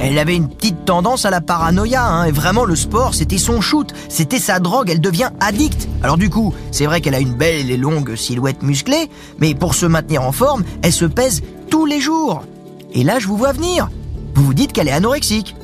Elle 0.00 0.18
avait 0.18 0.36
une 0.36 0.48
petite 0.48 0.84
tendance 0.84 1.24
à 1.24 1.30
la 1.30 1.40
paranoïa, 1.40 2.04
hein, 2.04 2.24
et 2.24 2.30
vraiment 2.30 2.64
le 2.64 2.76
sport, 2.76 3.14
c'était 3.14 3.38
son 3.38 3.60
shoot, 3.60 3.92
c'était 4.08 4.38
sa 4.38 4.60
drogue, 4.60 4.90
elle 4.90 5.00
devient 5.00 5.30
addicte. 5.40 5.88
Alors 6.02 6.16
du 6.16 6.30
coup, 6.30 6.54
c'est 6.70 6.86
vrai 6.86 7.00
qu'elle 7.00 7.16
a 7.16 7.20
une 7.20 7.34
belle 7.34 7.70
et 7.70 7.76
longue 7.76 8.14
silhouette 8.14 8.62
musclée, 8.62 9.10
mais 9.38 9.54
pour 9.54 9.74
se 9.74 9.86
maintenir 9.86 10.22
en 10.22 10.32
forme, 10.32 10.62
elle 10.82 10.92
se 10.92 11.04
pèse 11.04 11.42
tous 11.68 11.84
les 11.84 12.00
jours. 12.00 12.44
Et 12.92 13.02
là, 13.02 13.18
je 13.18 13.26
vous 13.26 13.36
vois 13.36 13.52
venir. 13.52 13.90
Vous 14.34 14.44
vous 14.44 14.54
dites 14.54 14.72
qu'elle 14.72 14.88
est 14.88 14.92
anorexique. 14.92 15.56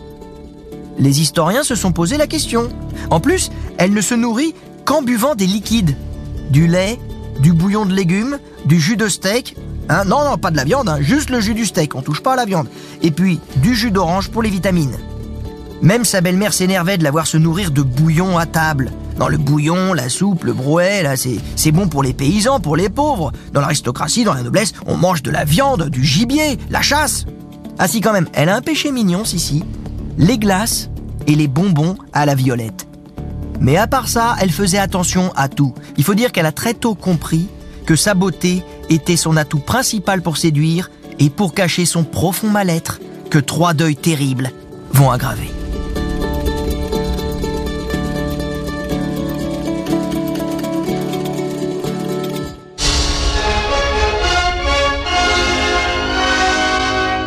Les 0.98 1.20
historiens 1.20 1.62
se 1.62 1.76
sont 1.76 1.92
posé 1.92 2.16
la 2.16 2.26
question. 2.26 2.68
En 3.10 3.20
plus, 3.20 3.50
elle 3.78 3.92
ne 3.92 4.00
se 4.00 4.14
nourrit 4.14 4.54
qu'en 4.84 5.02
buvant 5.02 5.34
des 5.34 5.46
liquides. 5.46 5.96
Du 6.50 6.66
lait, 6.66 6.98
du 7.40 7.52
bouillon 7.52 7.86
de 7.86 7.94
légumes, 7.94 8.38
du 8.64 8.80
jus 8.80 8.96
de 8.96 9.08
steak, 9.08 9.56
Hein, 9.88 10.04
non, 10.04 10.24
non, 10.24 10.38
pas 10.38 10.50
de 10.50 10.56
la 10.56 10.64
viande, 10.64 10.88
hein, 10.88 10.98
juste 11.00 11.30
le 11.30 11.40
jus 11.40 11.54
du 11.54 11.66
steak, 11.66 11.94
on 11.94 12.00
touche 12.00 12.22
pas 12.22 12.32
à 12.32 12.36
la 12.36 12.46
viande. 12.46 12.68
Et 13.02 13.10
puis, 13.10 13.40
du 13.56 13.74
jus 13.74 13.90
d'orange 13.90 14.30
pour 14.30 14.42
les 14.42 14.50
vitamines. 14.50 14.96
Même 15.82 16.04
sa 16.04 16.22
belle-mère 16.22 16.54
s'énervait 16.54 16.96
de 16.96 17.04
la 17.04 17.10
voir 17.10 17.26
se 17.26 17.36
nourrir 17.36 17.70
de 17.70 17.82
bouillon 17.82 18.38
à 18.38 18.46
table. 18.46 18.90
Dans 19.18 19.28
le 19.28 19.36
bouillon, 19.36 19.92
la 19.92 20.08
soupe, 20.08 20.44
le 20.44 20.54
brouet, 20.54 21.02
là, 21.02 21.14
c'est 21.16 21.72
bon 21.72 21.88
pour 21.88 22.02
les 22.02 22.14
paysans, 22.14 22.60
pour 22.60 22.76
les 22.76 22.88
pauvres. 22.88 23.32
Dans 23.52 23.60
l'aristocratie, 23.60 24.24
dans 24.24 24.34
la 24.34 24.42
noblesse, 24.42 24.72
on 24.86 24.96
mange 24.96 25.22
de 25.22 25.30
la 25.30 25.44
viande, 25.44 25.90
du 25.90 26.02
gibier, 26.02 26.58
la 26.70 26.80
chasse. 26.80 27.26
Ah 27.78 27.86
si, 27.86 28.00
quand 28.00 28.12
même, 28.12 28.28
elle 28.32 28.48
a 28.48 28.56
un 28.56 28.62
péché 28.62 28.90
mignon, 28.90 29.24
si, 29.24 29.38
si. 29.38 29.62
Les 30.16 30.38
glaces 30.38 30.88
et 31.26 31.34
les 31.34 31.48
bonbons 31.48 31.96
à 32.12 32.24
la 32.24 32.34
violette. 32.34 32.86
Mais 33.60 33.76
à 33.76 33.86
part 33.86 34.08
ça, 34.08 34.36
elle 34.40 34.50
faisait 34.50 34.78
attention 34.78 35.32
à 35.36 35.48
tout. 35.48 35.74
Il 35.96 36.04
faut 36.04 36.14
dire 36.14 36.32
qu'elle 36.32 36.46
a 36.46 36.52
très 36.52 36.74
tôt 36.74 36.94
compris 36.94 37.48
que 37.86 37.96
sa 37.96 38.14
beauté 38.14 38.62
était 38.88 39.16
son 39.16 39.36
atout 39.36 39.58
principal 39.58 40.22
pour 40.22 40.36
séduire 40.36 40.90
et 41.18 41.30
pour 41.30 41.54
cacher 41.54 41.84
son 41.84 42.04
profond 42.04 42.48
mal-être 42.48 43.00
que 43.30 43.38
trois 43.38 43.74
deuils 43.74 43.96
terribles 43.96 44.50
vont 44.92 45.10
aggraver. 45.10 45.50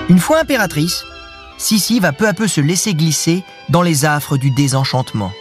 Une 0.10 0.20
fois 0.20 0.40
impératrice, 0.40 1.04
Sissi 1.58 2.00
va 2.00 2.14
peu 2.14 2.28
à 2.28 2.34
peu 2.34 2.48
se 2.48 2.62
laisser 2.62 2.94
glisser 2.94 3.44
dans 3.70 3.82
les 3.82 4.06
affres 4.06 4.38
du 4.38 4.52
désenchantement. 4.52 5.32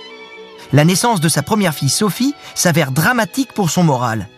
La 0.73 0.85
naissance 0.85 1.21
de 1.21 1.29
sa 1.29 1.43
première 1.43 1.75
fille 1.75 1.89
Sophie 1.89 2.35
s'avère 2.55 2.91
dramatique 2.91 3.53
pour 3.53 3.71
son 3.71 3.85
moral. 3.85 4.29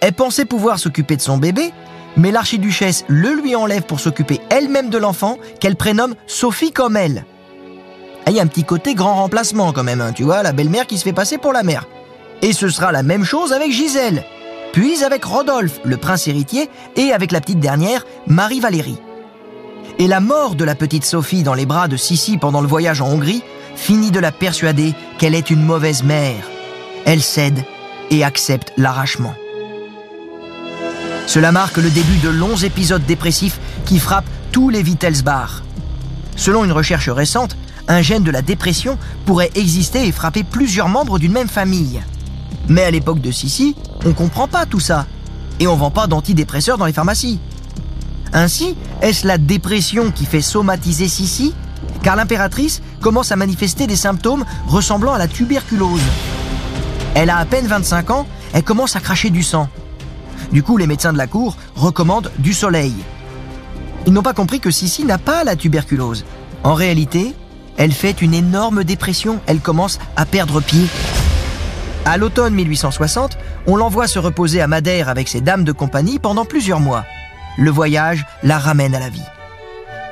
Elle 0.00 0.12
pensait 0.12 0.44
pouvoir 0.44 0.78
s'occuper 0.78 1.16
de 1.16 1.20
son 1.20 1.38
bébé, 1.38 1.72
mais 2.16 2.30
l'archiduchesse 2.30 3.04
le 3.08 3.34
lui 3.34 3.56
enlève 3.56 3.82
pour 3.82 4.00
s'occuper 4.00 4.40
elle-même 4.50 4.90
de 4.90 4.98
l'enfant 4.98 5.38
qu'elle 5.60 5.76
prénomme 5.76 6.14
Sophie 6.26 6.72
comme 6.72 6.96
elle. 6.96 7.24
Ah, 8.26 8.30
il 8.30 8.36
y 8.36 8.40
a 8.40 8.42
un 8.42 8.48
petit 8.48 8.64
côté 8.64 8.94
grand 8.94 9.14
remplacement 9.14 9.72
quand 9.72 9.84
même, 9.84 10.00
hein, 10.00 10.12
tu 10.12 10.24
vois, 10.24 10.42
la 10.42 10.52
belle-mère 10.52 10.86
qui 10.86 10.98
se 10.98 11.04
fait 11.04 11.12
passer 11.12 11.38
pour 11.38 11.52
la 11.52 11.62
mère. 11.62 11.86
Et 12.42 12.52
ce 12.52 12.68
sera 12.68 12.92
la 12.92 13.02
même 13.02 13.24
chose 13.24 13.52
avec 13.52 13.72
Gisèle, 13.72 14.24
puis 14.72 15.02
avec 15.02 15.24
Rodolphe, 15.24 15.80
le 15.84 15.96
prince 15.96 16.28
héritier, 16.28 16.68
et 16.96 17.12
avec 17.12 17.32
la 17.32 17.40
petite 17.40 17.60
dernière, 17.60 18.04
Marie-Valérie. 18.26 18.98
Et 19.98 20.06
la 20.06 20.20
mort 20.20 20.54
de 20.54 20.64
la 20.64 20.76
petite 20.76 21.04
Sophie 21.04 21.42
dans 21.42 21.54
les 21.54 21.66
bras 21.66 21.88
de 21.88 21.96
Sissi 21.96 22.38
pendant 22.38 22.60
le 22.60 22.68
voyage 22.68 23.00
en 23.00 23.08
Hongrie 23.08 23.42
finit 23.74 24.10
de 24.10 24.20
la 24.20 24.30
persuader 24.30 24.94
qu'elle 25.18 25.34
est 25.34 25.50
une 25.50 25.64
mauvaise 25.64 26.04
mère. 26.04 26.48
Elle 27.04 27.22
cède 27.22 27.64
et 28.10 28.22
accepte 28.22 28.72
l'arrachement. 28.76 29.34
Cela 31.28 31.52
marque 31.52 31.76
le 31.76 31.90
début 31.90 32.16
de 32.16 32.30
longs 32.30 32.56
épisodes 32.56 33.04
dépressifs 33.04 33.60
qui 33.84 33.98
frappent 33.98 34.30
tous 34.50 34.70
les 34.70 34.82
Wittelsbach. 34.82 35.62
Selon 36.36 36.64
une 36.64 36.72
recherche 36.72 37.10
récente, 37.10 37.54
un 37.86 38.00
gène 38.00 38.22
de 38.22 38.30
la 38.30 38.40
dépression 38.40 38.96
pourrait 39.26 39.50
exister 39.54 40.06
et 40.06 40.12
frapper 40.12 40.42
plusieurs 40.42 40.88
membres 40.88 41.18
d'une 41.18 41.32
même 41.32 41.48
famille. 41.48 42.00
Mais 42.66 42.82
à 42.82 42.90
l'époque 42.90 43.20
de 43.20 43.30
Sissi, 43.30 43.76
on 44.06 44.14
comprend 44.14 44.48
pas 44.48 44.64
tout 44.64 44.80
ça. 44.80 45.04
Et 45.60 45.66
on 45.66 45.76
vend 45.76 45.90
pas 45.90 46.06
d'antidépresseurs 46.06 46.78
dans 46.78 46.86
les 46.86 46.94
pharmacies. 46.94 47.40
Ainsi, 48.32 48.74
est-ce 49.02 49.26
la 49.26 49.36
dépression 49.36 50.10
qui 50.10 50.24
fait 50.24 50.40
somatiser 50.40 51.08
Sissi? 51.08 51.52
Car 52.02 52.16
l'impératrice 52.16 52.80
commence 53.02 53.32
à 53.32 53.36
manifester 53.36 53.86
des 53.86 53.96
symptômes 53.96 54.46
ressemblant 54.66 55.12
à 55.12 55.18
la 55.18 55.28
tuberculose. 55.28 56.00
Elle 57.14 57.28
a 57.28 57.36
à 57.36 57.44
peine 57.44 57.66
25 57.66 58.12
ans, 58.12 58.26
elle 58.54 58.64
commence 58.64 58.96
à 58.96 59.00
cracher 59.00 59.28
du 59.28 59.42
sang. 59.42 59.68
Du 60.52 60.62
coup, 60.62 60.76
les 60.76 60.86
médecins 60.86 61.12
de 61.12 61.18
la 61.18 61.26
cour 61.26 61.56
recommandent 61.76 62.30
du 62.38 62.54
soleil. 62.54 62.94
Ils 64.06 64.12
n'ont 64.12 64.22
pas 64.22 64.34
compris 64.34 64.60
que 64.60 64.70
Sissi 64.70 65.04
n'a 65.04 65.18
pas 65.18 65.44
la 65.44 65.56
tuberculose. 65.56 66.24
En 66.64 66.74
réalité, 66.74 67.34
elle 67.76 67.92
fait 67.92 68.22
une 68.22 68.34
énorme 68.34 68.84
dépression, 68.84 69.40
elle 69.46 69.60
commence 69.60 69.98
à 70.16 70.24
perdre 70.24 70.60
pied. 70.60 70.86
À 72.04 72.16
l'automne 72.16 72.54
1860, 72.54 73.36
on 73.66 73.76
l'envoie 73.76 74.08
se 74.08 74.18
reposer 74.18 74.60
à 74.60 74.66
Madère 74.66 75.08
avec 75.08 75.28
ses 75.28 75.40
dames 75.40 75.64
de 75.64 75.72
compagnie 75.72 76.18
pendant 76.18 76.44
plusieurs 76.44 76.80
mois. 76.80 77.04
Le 77.58 77.70
voyage 77.70 78.24
la 78.42 78.58
ramène 78.58 78.94
à 78.94 79.00
la 79.00 79.10
vie. 79.10 79.22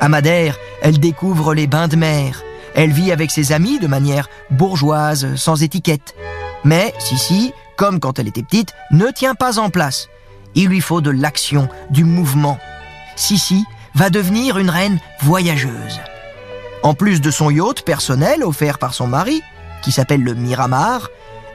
À 0.00 0.08
Madère, 0.08 0.58
elle 0.82 1.00
découvre 1.00 1.54
les 1.54 1.66
bains 1.66 1.88
de 1.88 1.96
mer. 1.96 2.42
Elle 2.74 2.92
vit 2.92 3.12
avec 3.12 3.30
ses 3.30 3.52
amis 3.52 3.78
de 3.78 3.86
manière 3.86 4.28
bourgeoise, 4.50 5.34
sans 5.36 5.62
étiquette. 5.62 6.14
Mais 6.64 6.92
Sissi, 6.98 7.52
comme 7.76 7.98
quand 7.98 8.18
elle 8.18 8.28
était 8.28 8.42
petite, 8.42 8.74
ne 8.90 9.06
tient 9.06 9.34
pas 9.34 9.58
en 9.58 9.70
place. 9.70 10.08
Il 10.56 10.68
lui 10.68 10.80
faut 10.80 11.02
de 11.02 11.10
l'action, 11.10 11.68
du 11.90 12.02
mouvement. 12.02 12.58
Sissi 13.14 13.64
va 13.94 14.10
devenir 14.10 14.58
une 14.58 14.70
reine 14.70 14.98
voyageuse. 15.20 16.00
En 16.82 16.94
plus 16.94 17.20
de 17.20 17.30
son 17.30 17.50
yacht 17.50 17.82
personnel 17.82 18.42
offert 18.42 18.78
par 18.78 18.94
son 18.94 19.06
mari, 19.06 19.42
qui 19.82 19.92
s'appelle 19.92 20.22
le 20.22 20.34
Miramar, 20.34 21.08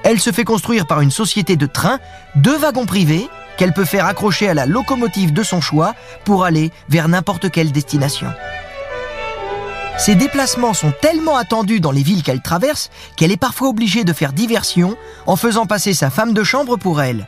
elle 0.04 0.20
se 0.20 0.32
fait 0.32 0.44
construire 0.44 0.86
par 0.86 1.02
une 1.02 1.12
société 1.12 1.56
de 1.56 1.66
train 1.66 2.00
deux 2.36 2.58
wagons 2.58 2.86
privés 2.86 3.28
qu'elle 3.58 3.74
peut 3.74 3.86
faire 3.86 4.06
accrocher 4.06 4.48
à 4.50 4.54
la 4.54 4.68
locomotive 4.68 5.34
de 5.34 5.44
son 5.44 5.62
choix 5.62 5.96
pour 6.24 6.46
aller 6.46 6.72
vers 6.88 7.08
n'importe 7.08 7.50
quelle 7.52 7.72
destination. 7.72 8.32
Ces 9.98 10.16
déplacements 10.16 10.74
sont 10.74 10.94
tellement 11.02 11.38
attendus 11.38 11.80
dans 11.80 11.92
les 11.92 12.04
villes 12.04 12.24
qu'elle 12.24 12.42
traverse 12.42 12.90
qu'elle 13.18 13.32
est 13.32 13.38
parfois 13.38 13.70
obligée 13.70 14.04
de 14.04 14.14
faire 14.14 14.34
diversion 14.34 14.96
en 15.26 15.36
faisant 15.36 15.66
passer 15.66 15.94
sa 15.94 16.10
femme 16.10 16.34
de 16.34 16.44
chambre 16.44 16.78
pour 16.78 17.02
elle. 17.02 17.28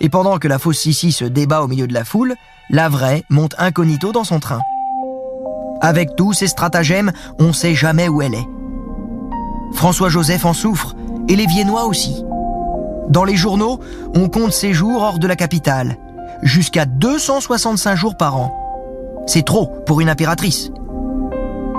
Et 0.00 0.08
pendant 0.08 0.38
que 0.38 0.48
la 0.48 0.58
fausse 0.58 0.80
Sissi 0.80 1.12
se 1.12 1.24
débat 1.24 1.62
au 1.62 1.68
milieu 1.68 1.86
de 1.86 1.94
la 1.94 2.04
foule, 2.04 2.34
la 2.70 2.88
vraie 2.88 3.24
monte 3.30 3.54
incognito 3.58 4.12
dans 4.12 4.24
son 4.24 4.40
train. 4.40 4.60
Avec 5.80 6.16
tous 6.16 6.32
ces 6.32 6.46
stratagèmes, 6.46 7.12
on 7.38 7.48
ne 7.48 7.52
sait 7.52 7.74
jamais 7.74 8.08
où 8.08 8.22
elle 8.22 8.34
est. 8.34 8.48
François-Joseph 9.74 10.44
en 10.44 10.52
souffre, 10.52 10.94
et 11.28 11.36
les 11.36 11.46
Viennois 11.46 11.86
aussi. 11.86 12.24
Dans 13.08 13.24
les 13.24 13.36
journaux, 13.36 13.80
on 14.14 14.28
compte 14.28 14.52
ses 14.52 14.72
jours 14.72 15.02
hors 15.02 15.18
de 15.18 15.26
la 15.26 15.36
capitale, 15.36 15.96
jusqu'à 16.42 16.86
265 16.86 17.96
jours 17.96 18.16
par 18.16 18.36
an. 18.36 18.52
C'est 19.26 19.44
trop 19.44 19.66
pour 19.86 20.00
une 20.00 20.08
impératrice. 20.08 20.70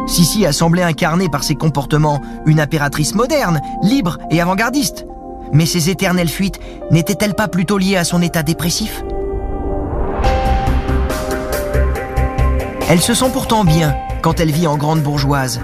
Sissi 0.08 0.46
a 0.46 0.54
semblé 0.54 0.84
incarner 0.84 1.28
par 1.30 1.44
ses 1.44 1.56
comportements 1.56 2.22
une 2.46 2.60
impératrice 2.60 3.14
moderne, 3.14 3.62
libre 3.84 4.18
et 4.32 4.42
avant-gardiste. 4.42 5.06
Mais 5.54 5.66
ces 5.66 5.90
éternelles 5.90 6.30
fuites 6.30 6.60
n'étaient-elles 6.92 7.34
pas 7.34 7.48
plutôt 7.48 7.78
liées 7.78 7.98
à 7.98 8.04
son 8.04 8.22
état 8.22 8.44
dépressif 8.44 9.04
Elle 12.90 13.02
se 13.02 13.14
sent 13.14 13.30
pourtant 13.34 13.66
bien 13.66 13.96
quand 14.22 14.40
elle 14.40 14.52
vit 14.52 14.68
en 14.68 14.78
grande 14.78 15.02
bourgeoise. 15.02 15.60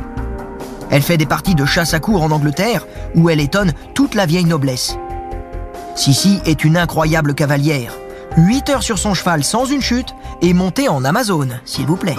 Elle 0.90 1.02
fait 1.02 1.18
des 1.18 1.26
parties 1.26 1.56
de 1.56 1.66
chasse 1.66 1.94
à 1.94 2.00
cour 2.00 2.22
en 2.22 2.32
Angleterre 2.32 2.86
où 3.16 3.30
elle 3.30 3.40
étonne 3.40 3.74
toute 3.94 4.14
la 4.14 4.26
vieille 4.26 4.46
noblesse. 4.46 4.98
Sissi 5.96 6.40
est 6.46 6.64
une 6.64 6.78
incroyable 6.78 7.34
cavalière. 7.34 7.94
8 8.36 8.70
heures 8.70 8.84
sur 8.84 8.98
son 8.98 9.14
cheval 9.14 9.44
sans 9.44 9.66
une 9.66 9.82
chute 9.82 10.16
et 10.42 10.54
montée 10.54 10.90
en 10.90 11.06
Amazone, 11.06 11.62
s'il 11.66 11.86
vous 11.86 11.98
plaît. 11.98 12.18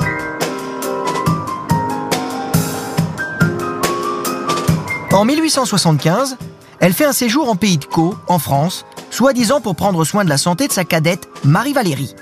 En 5.12 5.24
1875, 5.24 6.36
elle 6.84 6.92
fait 6.92 7.06
un 7.06 7.14
séjour 7.14 7.48
en 7.48 7.56
pays 7.56 7.78
de 7.78 7.86
Caux, 7.86 8.14
en 8.28 8.38
France, 8.38 8.84
soi-disant 9.08 9.62
pour 9.62 9.74
prendre 9.74 10.04
soin 10.04 10.22
de 10.22 10.28
la 10.28 10.36
santé 10.36 10.68
de 10.68 10.72
sa 10.72 10.84
cadette 10.84 11.30
Marie-Valérie. 11.42 12.14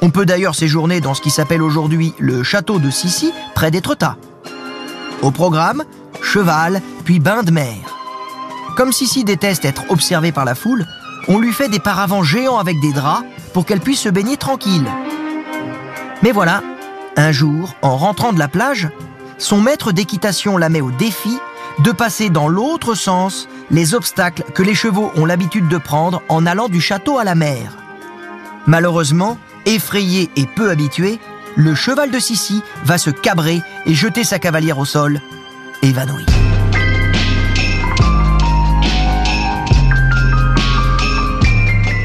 On 0.00 0.10
peut 0.10 0.24
d'ailleurs 0.24 0.54
séjourner 0.54 1.00
dans 1.00 1.12
ce 1.12 1.20
qui 1.20 1.32
s'appelle 1.32 1.60
aujourd'hui 1.60 2.14
le 2.20 2.44
château 2.44 2.78
de 2.78 2.88
Sissi, 2.88 3.32
près 3.56 3.72
d'Étretat. 3.72 4.16
Au 5.22 5.32
programme, 5.32 5.82
cheval, 6.22 6.82
puis 7.04 7.18
bain 7.18 7.42
de 7.42 7.50
mer. 7.50 7.74
Comme 8.76 8.92
Sissi 8.92 9.24
déteste 9.24 9.64
être 9.64 9.90
observée 9.90 10.30
par 10.30 10.44
la 10.44 10.54
foule, 10.54 10.86
on 11.26 11.40
lui 11.40 11.52
fait 11.52 11.68
des 11.68 11.80
paravents 11.80 12.22
géants 12.22 12.58
avec 12.58 12.78
des 12.78 12.92
draps 12.92 13.26
pour 13.52 13.66
qu'elle 13.66 13.80
puisse 13.80 14.02
se 14.02 14.08
baigner 14.08 14.36
tranquille. 14.36 14.86
Mais 16.22 16.30
voilà, 16.30 16.62
un 17.16 17.32
jour, 17.32 17.74
en 17.82 17.96
rentrant 17.96 18.32
de 18.32 18.38
la 18.38 18.46
plage, 18.46 18.88
son 19.38 19.60
maître 19.60 19.90
d'équitation 19.90 20.58
la 20.58 20.68
met 20.68 20.80
au 20.80 20.92
défi 20.92 21.40
de 21.80 21.90
passer 21.90 22.30
dans 22.30 22.46
l'autre 22.46 22.94
sens 22.94 23.48
les 23.70 23.94
obstacles 23.94 24.44
que 24.54 24.62
les 24.62 24.74
chevaux 24.74 25.10
ont 25.16 25.24
l'habitude 25.24 25.68
de 25.68 25.78
prendre 25.78 26.22
en 26.28 26.46
allant 26.46 26.68
du 26.68 26.80
château 26.80 27.18
à 27.18 27.24
la 27.24 27.34
mer. 27.34 27.76
Malheureusement, 28.66 29.38
effrayé 29.66 30.30
et 30.36 30.46
peu 30.46 30.70
habitué, 30.70 31.18
le 31.56 31.74
cheval 31.74 32.10
de 32.10 32.18
Sissi 32.18 32.62
va 32.84 32.98
se 32.98 33.10
cabrer 33.10 33.62
et 33.86 33.94
jeter 33.94 34.24
sa 34.24 34.38
cavalière 34.38 34.78
au 34.78 34.84
sol, 34.84 35.20
évanoui. 35.82 36.26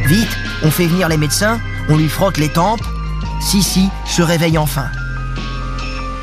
Vite, 0.05 0.37
on 0.63 0.71
fait 0.71 0.87
venir 0.87 1.07
les 1.07 1.17
médecins, 1.17 1.59
on 1.87 1.97
lui 1.97 2.09
frotte 2.09 2.37
les 2.37 2.49
tempes, 2.49 2.81
Sissi 3.41 3.89
se 4.05 4.21
réveille 4.21 4.57
enfin. 4.57 4.87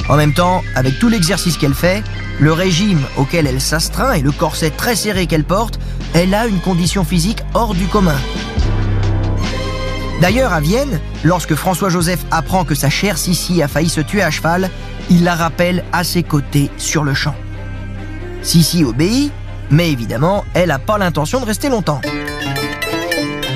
En 0.08 0.16
même 0.16 0.34
temps, 0.34 0.62
avec 0.74 0.98
tout 0.98 1.08
l'exercice 1.08 1.56
qu'elle 1.56 1.74
fait, 1.74 2.04
le 2.38 2.52
régime 2.52 3.00
auquel 3.16 3.46
elle 3.46 3.60
s'astreint 3.60 4.12
et 4.12 4.20
le 4.20 4.32
corset 4.32 4.70
très 4.70 4.96
serré 4.96 5.26
qu'elle 5.26 5.44
porte, 5.44 5.78
elle 6.14 6.34
a 6.34 6.46
une 6.46 6.60
condition 6.60 7.04
physique 7.04 7.42
hors 7.54 7.74
du 7.74 7.86
commun. 7.86 8.16
D'ailleurs, 10.20 10.52
à 10.52 10.60
Vienne, 10.60 11.00
lorsque 11.24 11.54
François-Joseph 11.54 12.24
apprend 12.30 12.64
que 12.64 12.74
sa 12.74 12.88
chère 12.88 13.18
Sissi 13.18 13.62
a 13.62 13.68
failli 13.68 13.88
se 13.88 14.00
tuer 14.00 14.22
à 14.22 14.30
cheval, 14.30 14.70
il 15.10 15.24
la 15.24 15.34
rappelle 15.34 15.84
à 15.92 16.04
ses 16.04 16.22
côtés 16.22 16.70
sur 16.78 17.04
le 17.04 17.14
champ. 17.14 17.34
Sissi 18.42 18.84
obéit, 18.84 19.30
mais 19.70 19.90
évidemment, 19.90 20.44
elle 20.54 20.68
n'a 20.68 20.78
pas 20.78 20.98
l'intention 20.98 21.40
de 21.40 21.46
rester 21.46 21.68
longtemps. 21.68 22.00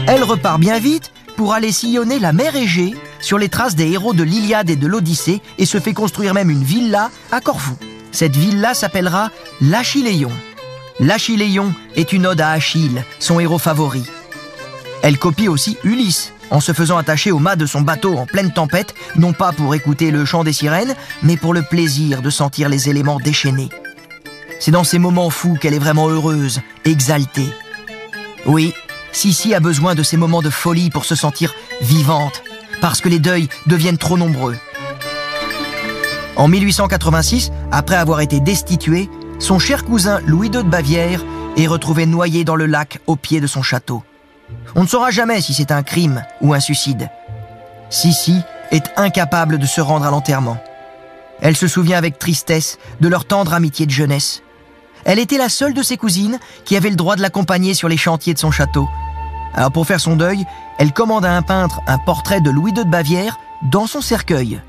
Elle 0.07 0.23
repart 0.23 0.59
bien 0.59 0.79
vite 0.79 1.13
pour 1.37 1.55
aller 1.55 1.73
sillonner 1.73 2.19
la 2.19 2.33
mer 2.33 2.55
Égée 2.57 2.95
sur 3.21 3.39
les 3.39 3.49
traces 3.49 3.75
des 3.75 3.89
héros 3.91 4.13
de 4.13 4.23
l'Iliade 4.23 4.69
et 4.69 4.77
de 4.77 4.87
l'Odyssée 4.87 5.41
et 5.59 5.67
se 5.67 5.79
fait 5.79 5.95
construire 5.95 6.35
même 6.35 6.51
une 6.51 6.65
villa 6.65 7.11
à 7.33 7.41
Corfou. 7.41 7.77
Cette 8.13 8.37
villa 8.37 8.75
s'appellera 8.75 9.31
l'Achilléon. 9.61 10.33
L'Achilléon 10.99 11.73
est 11.97 12.13
une 12.13 12.27
ode 12.27 12.41
à 12.41 12.51
Achille, 12.51 13.05
son 13.19 13.41
héros 13.41 13.59
favori. 13.59 14.05
Elle 15.03 15.19
copie 15.19 15.49
aussi 15.49 15.79
Ulysse, 15.85 16.33
en 16.51 16.61
se 16.61 16.73
faisant 16.73 16.99
attacher 16.99 17.31
au 17.31 17.39
mât 17.39 17.57
de 17.57 17.67
son 17.67 17.81
bateau 17.81 18.19
en 18.19 18.27
pleine 18.27 18.53
tempête, 18.53 18.95
non 19.17 19.33
pas 19.33 19.53
pour 19.53 19.75
écouter 19.75 20.11
le 20.11 20.25
chant 20.25 20.45
des 20.45 20.53
sirènes, 20.53 20.95
mais 21.23 21.37
pour 21.37 21.55
le 21.55 21.63
plaisir 21.63 22.23
de 22.23 22.31
sentir 22.31 22.69
les 22.69 22.91
éléments 22.91 23.21
déchaînés. 23.21 23.71
C'est 24.59 24.73
dans 24.73 24.85
ces 24.85 24.99
moments 24.99 25.31
fous 25.31 25.57
qu'elle 25.59 25.75
est 25.75 25.79
vraiment 25.79 26.09
heureuse, 26.09 26.61
exaltée. 26.85 27.49
Oui, 28.45 28.75
Sissi 29.13 29.55
a 29.55 29.61
besoin 29.61 29.95
de 29.95 30.03
ces 30.03 30.17
moments 30.17 30.43
de 30.43 30.51
folie 30.51 30.91
pour 30.91 31.05
se 31.05 31.15
sentir 31.15 31.55
vivante, 31.81 32.43
parce 32.81 33.01
que 33.01 33.09
les 33.09 33.19
deuils 33.19 33.49
deviennent 33.67 33.99
trop 33.99 34.19
nombreux. 34.19 34.57
En 36.41 36.49
1886, 36.49 37.53
après 37.71 37.97
avoir 37.97 38.23
été 38.23 38.41
destitué, 38.41 39.11
son 39.39 39.59
cher 39.59 39.85
cousin 39.85 40.21
Louis 40.25 40.47
II 40.47 40.53
de 40.53 40.63
Bavière 40.63 41.23
est 41.59 41.67
retrouvé 41.67 42.07
noyé 42.07 42.45
dans 42.45 42.57
le 42.57 42.65
lac 42.65 42.99
au 43.07 43.17
pied 43.17 43.43
de 43.43 43.47
son 43.47 43.63
château. 43.63 44.03
On 44.75 44.85
ne 44.85 44.89
saura 44.89 45.11
jamais 45.11 45.43
si 45.43 45.53
c'est 45.53 45.71
un 45.71 45.83
crime 45.83 46.25
ou 46.41 46.55
un 46.55 46.61
suicide. 46.61 47.11
Sissi 47.91 48.41
est 48.71 48.91
incapable 48.97 49.59
de 49.59 49.67
se 49.67 49.83
rendre 49.83 50.07
à 50.07 50.11
l'enterrement. 50.11 50.57
Elle 51.43 51.59
se 51.59 51.69
souvient 51.69 51.99
avec 51.99 52.19
tristesse 52.19 52.79
de 53.03 53.09
leur 53.09 53.27
tendre 53.27 53.53
amitié 53.53 53.85
de 53.85 53.91
jeunesse. 53.91 54.43
Elle 55.05 55.19
était 55.19 55.37
la 55.37 55.51
seule 55.51 55.75
de 55.75 55.83
ses 55.83 55.99
cousines 55.99 56.39
qui 56.65 56.75
avait 56.75 56.89
le 56.89 56.97
droit 56.97 57.17
de 57.17 57.21
l'accompagner 57.21 57.75
sur 57.75 57.91
les 57.91 57.99
chantiers 57.99 58.33
de 58.33 58.39
son 58.39 58.51
château. 58.51 58.89
Alors 59.53 59.73
pour 59.73 59.87
faire 59.87 60.01
son 60.01 60.17
deuil, 60.17 60.47
elle 60.79 60.95
commande 60.95 61.27
à 61.27 61.37
un 61.37 61.43
peintre 61.43 61.83
un 61.87 61.99
portrait 61.99 62.41
de 62.41 62.49
Louis 62.49 62.73
II 62.75 62.85
de 62.85 62.91
Bavière 62.91 63.39
dans 63.71 63.87
son 63.87 64.01
cercueil. 64.01 64.63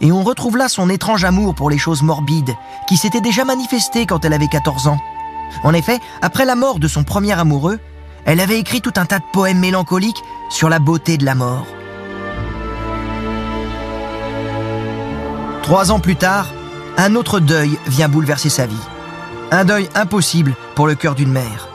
Et 0.00 0.12
on 0.12 0.22
retrouve 0.22 0.56
là 0.56 0.68
son 0.68 0.90
étrange 0.90 1.24
amour 1.24 1.54
pour 1.54 1.70
les 1.70 1.78
choses 1.78 2.02
morbides, 2.02 2.54
qui 2.88 2.96
s'était 2.96 3.20
déjà 3.20 3.44
manifesté 3.44 4.06
quand 4.06 4.24
elle 4.24 4.32
avait 4.32 4.48
14 4.48 4.86
ans. 4.86 5.00
En 5.64 5.74
effet, 5.74 5.98
après 6.22 6.44
la 6.44 6.54
mort 6.54 6.78
de 6.78 6.88
son 6.88 7.04
premier 7.04 7.32
amoureux, 7.32 7.80
elle 8.24 8.40
avait 8.40 8.58
écrit 8.58 8.80
tout 8.80 8.92
un 8.96 9.06
tas 9.06 9.18
de 9.18 9.24
poèmes 9.32 9.58
mélancoliques 9.58 10.22
sur 10.50 10.68
la 10.68 10.78
beauté 10.78 11.16
de 11.16 11.24
la 11.24 11.34
mort. 11.34 11.66
Trois 15.62 15.90
ans 15.90 16.00
plus 16.00 16.16
tard, 16.16 16.46
un 16.96 17.14
autre 17.14 17.40
deuil 17.40 17.78
vient 17.86 18.08
bouleverser 18.08 18.48
sa 18.48 18.66
vie. 18.66 18.76
Un 19.50 19.64
deuil 19.64 19.88
impossible 19.94 20.54
pour 20.74 20.86
le 20.86 20.94
cœur 20.94 21.14
d'une 21.14 21.32
mère. 21.32 21.68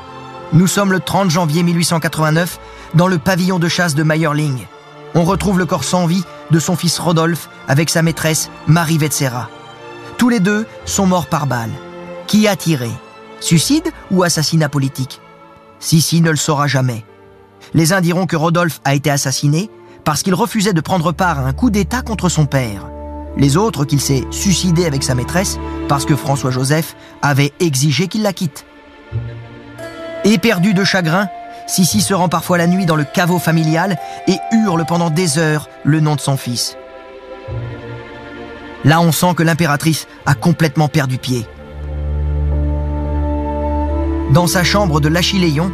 Nous 0.52 0.68
sommes 0.68 0.92
le 0.92 1.00
30 1.00 1.30
janvier 1.30 1.64
1889 1.64 2.60
dans 2.94 3.08
le 3.08 3.18
pavillon 3.18 3.60
de 3.60 3.68
chasse 3.68 3.96
de 3.96 4.04
Meyerling. 4.04 4.66
On 5.16 5.24
retrouve 5.24 5.60
le 5.60 5.66
corps 5.66 5.84
sans 5.84 6.06
vie 6.06 6.24
de 6.52 6.60
son 6.60 6.76
fils 6.76 7.00
Rodolphe 7.00 7.50
avec 7.68 7.90
sa 7.90 8.02
maîtresse 8.02 8.50
Marie 8.68 8.98
Vetsera. 8.98 9.50
Tous 10.18 10.30
les 10.30 10.40
deux 10.40 10.66
sont 10.86 11.06
morts 11.06 11.28
par 11.28 11.48
balle. 11.48 11.72
Qui 12.28 12.48
a 12.48 12.56
tiré? 12.56 12.90
Suicide 13.40 13.92
ou 14.12 14.24
assassinat 14.24 14.70
politique? 14.70 15.20
Sissi 15.80 16.22
ne 16.22 16.30
le 16.30 16.38
saura 16.38 16.68
jamais. 16.68 17.04
Les 17.74 17.94
uns 17.94 18.02
diront 18.02 18.26
que 18.26 18.36
Rodolphe 18.36 18.80
a 18.86 18.94
été 18.94 19.10
assassiné 19.10 19.70
parce 20.04 20.24
qu'il 20.24 20.34
refusait 20.34 20.74
de 20.74 20.82
prendre 20.82 21.12
part 21.12 21.40
à 21.40 21.44
un 21.44 21.54
coup 21.54 21.70
d'État 21.70 22.02
contre 22.02 22.30
son 22.30 22.46
père. 22.46 22.88
Les 23.36 23.58
autres 23.58 23.84
qu'il 23.86 24.00
s'est 24.00 24.26
suicidé 24.32 24.86
avec 24.86 25.04
sa 25.04 25.16
maîtresse 25.16 25.58
parce 25.88 26.06
que 26.06 26.16
François-Joseph 26.16 26.96
avait 27.22 27.52
exigé 27.60 28.08
qu'il 28.08 28.22
la 28.22 28.34
quitte. 28.34 28.66
Éperdu 30.24 30.74
de 30.74 30.84
chagrin, 30.84 31.28
Sissi 31.68 32.02
se 32.02 32.14
rend 32.14 32.30
parfois 32.30 32.58
la 32.58 32.68
nuit 32.68 32.86
dans 32.86 32.96
le 32.96 33.04
caveau 33.04 33.40
familial 33.40 33.98
et 34.28 34.38
hurle 34.52 34.86
pendant 34.86 35.10
des 35.10 35.38
heures 35.38 35.70
le 35.84 36.00
nom 36.00 36.16
de 36.16 36.22
son 36.22 36.38
fils. 36.38 36.78
Là, 38.86 39.00
on 39.02 39.12
sent 39.12 39.34
que 39.36 39.44
l'impératrice 39.44 40.08
a 40.26 40.36
complètement 40.36 40.88
perdu 40.88 41.18
pied. 41.18 41.46
Dans 44.32 44.48
sa 44.48 44.64
chambre 44.64 45.00
de 45.00 45.10
l'Achilléon, 45.10 45.72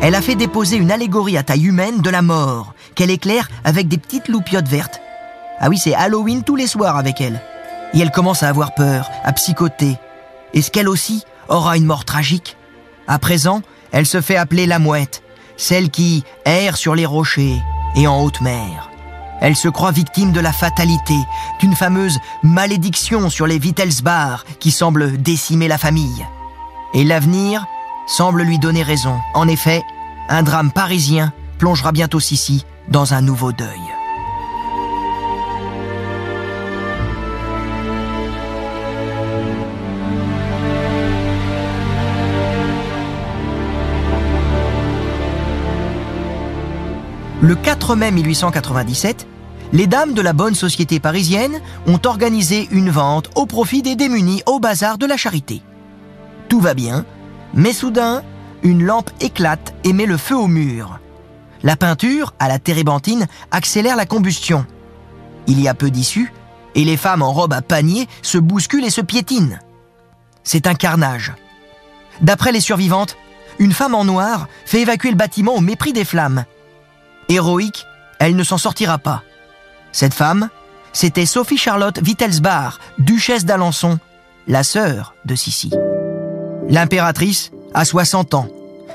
elle 0.00 0.14
a 0.14 0.22
fait 0.22 0.34
déposer 0.34 0.76
une 0.76 0.90
allégorie 0.90 1.36
à 1.36 1.42
taille 1.42 1.66
humaine 1.66 2.00
de 2.00 2.10
la 2.10 2.22
mort, 2.22 2.74
qu'elle 2.94 3.10
éclaire 3.10 3.48
avec 3.64 3.88
des 3.88 3.98
petites 3.98 4.28
loupiottes 4.28 4.68
vertes. 4.68 5.00
Ah 5.60 5.68
oui, 5.68 5.78
c'est 5.78 5.94
Halloween 5.94 6.42
tous 6.42 6.56
les 6.56 6.66
soirs 6.66 6.96
avec 6.96 7.20
elle. 7.20 7.40
Et 7.94 8.00
elle 8.00 8.10
commence 8.10 8.42
à 8.42 8.48
avoir 8.48 8.74
peur, 8.74 9.10
à 9.24 9.32
psychoter. 9.32 9.96
Est-ce 10.54 10.70
qu'elle 10.70 10.88
aussi 10.88 11.24
aura 11.48 11.76
une 11.76 11.84
mort 11.84 12.04
tragique? 12.04 12.56
À 13.06 13.18
présent, 13.18 13.62
elle 13.92 14.06
se 14.06 14.20
fait 14.20 14.36
appeler 14.36 14.66
la 14.66 14.78
mouette, 14.78 15.22
celle 15.56 15.90
qui 15.90 16.24
erre 16.44 16.76
sur 16.76 16.94
les 16.94 17.06
rochers 17.06 17.58
et 17.96 18.06
en 18.06 18.22
haute 18.22 18.40
mer. 18.40 18.87
Elle 19.40 19.56
se 19.56 19.68
croit 19.68 19.92
victime 19.92 20.32
de 20.32 20.40
la 20.40 20.52
fatalité, 20.52 21.16
d'une 21.60 21.74
fameuse 21.74 22.18
malédiction 22.42 23.30
sur 23.30 23.46
les 23.46 23.58
Wittelsbach 23.58 24.44
qui 24.58 24.70
semble 24.70 25.20
décimer 25.20 25.68
la 25.68 25.78
famille. 25.78 26.26
Et 26.94 27.04
l'avenir 27.04 27.66
semble 28.06 28.42
lui 28.42 28.58
donner 28.58 28.82
raison. 28.82 29.18
En 29.34 29.46
effet, 29.48 29.82
un 30.28 30.42
drame 30.42 30.72
parisien 30.72 31.32
plongera 31.58 31.92
bientôt 31.92 32.20
Sissi 32.20 32.64
dans 32.88 33.14
un 33.14 33.20
nouveau 33.20 33.52
deuil. 33.52 33.97
Le 47.40 47.54
4 47.54 47.94
mai 47.94 48.10
1897, 48.10 49.28
les 49.72 49.86
dames 49.86 50.12
de 50.12 50.20
la 50.20 50.32
bonne 50.32 50.56
société 50.56 50.98
parisienne 50.98 51.60
ont 51.86 52.00
organisé 52.04 52.66
une 52.72 52.90
vente 52.90 53.30
au 53.36 53.46
profit 53.46 53.80
des 53.80 53.94
démunis 53.94 54.42
au 54.46 54.58
bazar 54.58 54.98
de 54.98 55.06
la 55.06 55.16
Charité. 55.16 55.62
Tout 56.48 56.58
va 56.58 56.74
bien, 56.74 57.04
mais 57.54 57.72
soudain, 57.72 58.24
une 58.64 58.82
lampe 58.82 59.10
éclate 59.20 59.72
et 59.84 59.92
met 59.92 60.06
le 60.06 60.16
feu 60.16 60.36
au 60.36 60.48
mur. 60.48 60.98
La 61.62 61.76
peinture, 61.76 62.34
à 62.40 62.48
la 62.48 62.58
térébenthine, 62.58 63.28
accélère 63.52 63.94
la 63.94 64.06
combustion. 64.06 64.66
Il 65.46 65.60
y 65.60 65.68
a 65.68 65.74
peu 65.74 65.92
d'issue, 65.92 66.32
et 66.74 66.84
les 66.84 66.96
femmes 66.96 67.22
en 67.22 67.32
robe 67.32 67.52
à 67.52 67.62
panier 67.62 68.08
se 68.20 68.38
bousculent 68.38 68.84
et 68.84 68.90
se 68.90 69.00
piétinent. 69.00 69.60
C'est 70.42 70.66
un 70.66 70.74
carnage. 70.74 71.34
D'après 72.20 72.50
les 72.50 72.60
survivantes, 72.60 73.16
une 73.60 73.72
femme 73.72 73.94
en 73.94 74.04
noir 74.04 74.48
fait 74.66 74.80
évacuer 74.80 75.10
le 75.10 75.16
bâtiment 75.16 75.54
au 75.54 75.60
mépris 75.60 75.92
des 75.92 76.04
flammes. 76.04 76.44
Héroïque, 77.28 77.86
elle 78.18 78.36
ne 78.36 78.42
s'en 78.42 78.58
sortira 78.58 78.98
pas. 78.98 79.22
Cette 79.92 80.14
femme, 80.14 80.48
c'était 80.92 81.26
Sophie 81.26 81.58
Charlotte 81.58 82.00
Wittelsbach, 82.00 82.78
duchesse 82.98 83.44
d'Alençon, 83.44 83.98
la 84.46 84.62
sœur 84.62 85.14
de 85.24 85.34
Sissi. 85.34 85.70
L'impératrice 86.68 87.50
a 87.74 87.84
60 87.84 88.34
ans. 88.34 88.48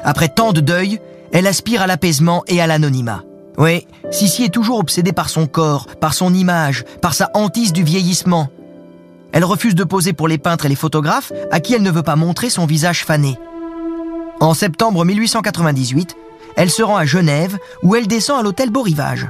Après 0.03 0.29
tant 0.29 0.51
de 0.51 0.61
deuil, 0.61 0.99
elle 1.31 1.47
aspire 1.47 1.81
à 1.81 1.87
l'apaisement 1.87 2.43
et 2.47 2.59
à 2.59 2.67
l'anonymat. 2.67 3.23
Oui, 3.57 3.87
Sissi 4.11 4.43
est 4.43 4.53
toujours 4.53 4.79
obsédée 4.79 5.13
par 5.13 5.29
son 5.29 5.45
corps, 5.45 5.87
par 5.99 6.13
son 6.13 6.33
image, 6.33 6.85
par 7.01 7.13
sa 7.13 7.29
hantise 7.35 7.71
du 7.71 7.83
vieillissement. 7.83 8.49
Elle 9.31 9.45
refuse 9.45 9.75
de 9.75 9.83
poser 9.83 10.13
pour 10.13 10.27
les 10.27 10.37
peintres 10.37 10.65
et 10.65 10.69
les 10.69 10.75
photographes 10.75 11.31
à 11.51 11.59
qui 11.59 11.73
elle 11.73 11.83
ne 11.83 11.91
veut 11.91 12.03
pas 12.03 12.15
montrer 12.15 12.49
son 12.49 12.65
visage 12.65 13.05
fané. 13.05 13.37
En 14.39 14.53
septembre 14.53 15.05
1898, 15.05 16.15
elle 16.55 16.69
se 16.69 16.83
rend 16.83 16.97
à 16.97 17.05
Genève 17.05 17.57
où 17.81 17.95
elle 17.95 18.07
descend 18.07 18.39
à 18.39 18.43
l'hôtel 18.43 18.69
Beau 18.69 18.81
Rivage. 18.81 19.27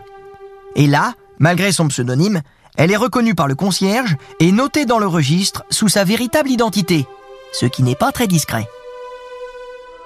Et 0.75 0.88
là, 0.88 1.13
malgré 1.39 1.71
son 1.71 1.88
pseudonyme, 1.88 2.41
elle 2.77 2.91
est 2.91 2.97
reconnue 2.97 3.36
par 3.36 3.47
le 3.47 3.55
concierge 3.55 4.15
et 4.39 4.51
notée 4.51 4.86
dans 4.86 4.99
le 4.99 5.07
registre 5.07 5.63
sous 5.69 5.89
sa 5.89 6.03
véritable 6.03 6.49
identité, 6.49 7.05
ce 7.51 7.65
qui 7.65 7.83
n'est 7.83 7.95
pas 7.95 8.12
très 8.12 8.27
discret. 8.27 8.67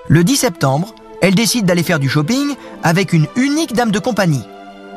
Le 0.10 0.24
10 0.24 0.38
septembre, 0.38 0.94
elle 1.22 1.36
décide 1.36 1.66
d'aller 1.66 1.84
faire 1.84 2.00
du 2.00 2.10
shopping 2.10 2.56
avec 2.84 3.14
une 3.14 3.28
unique 3.36 3.74
dame 3.74 3.92
de 3.92 4.00
compagnie. 4.00 4.44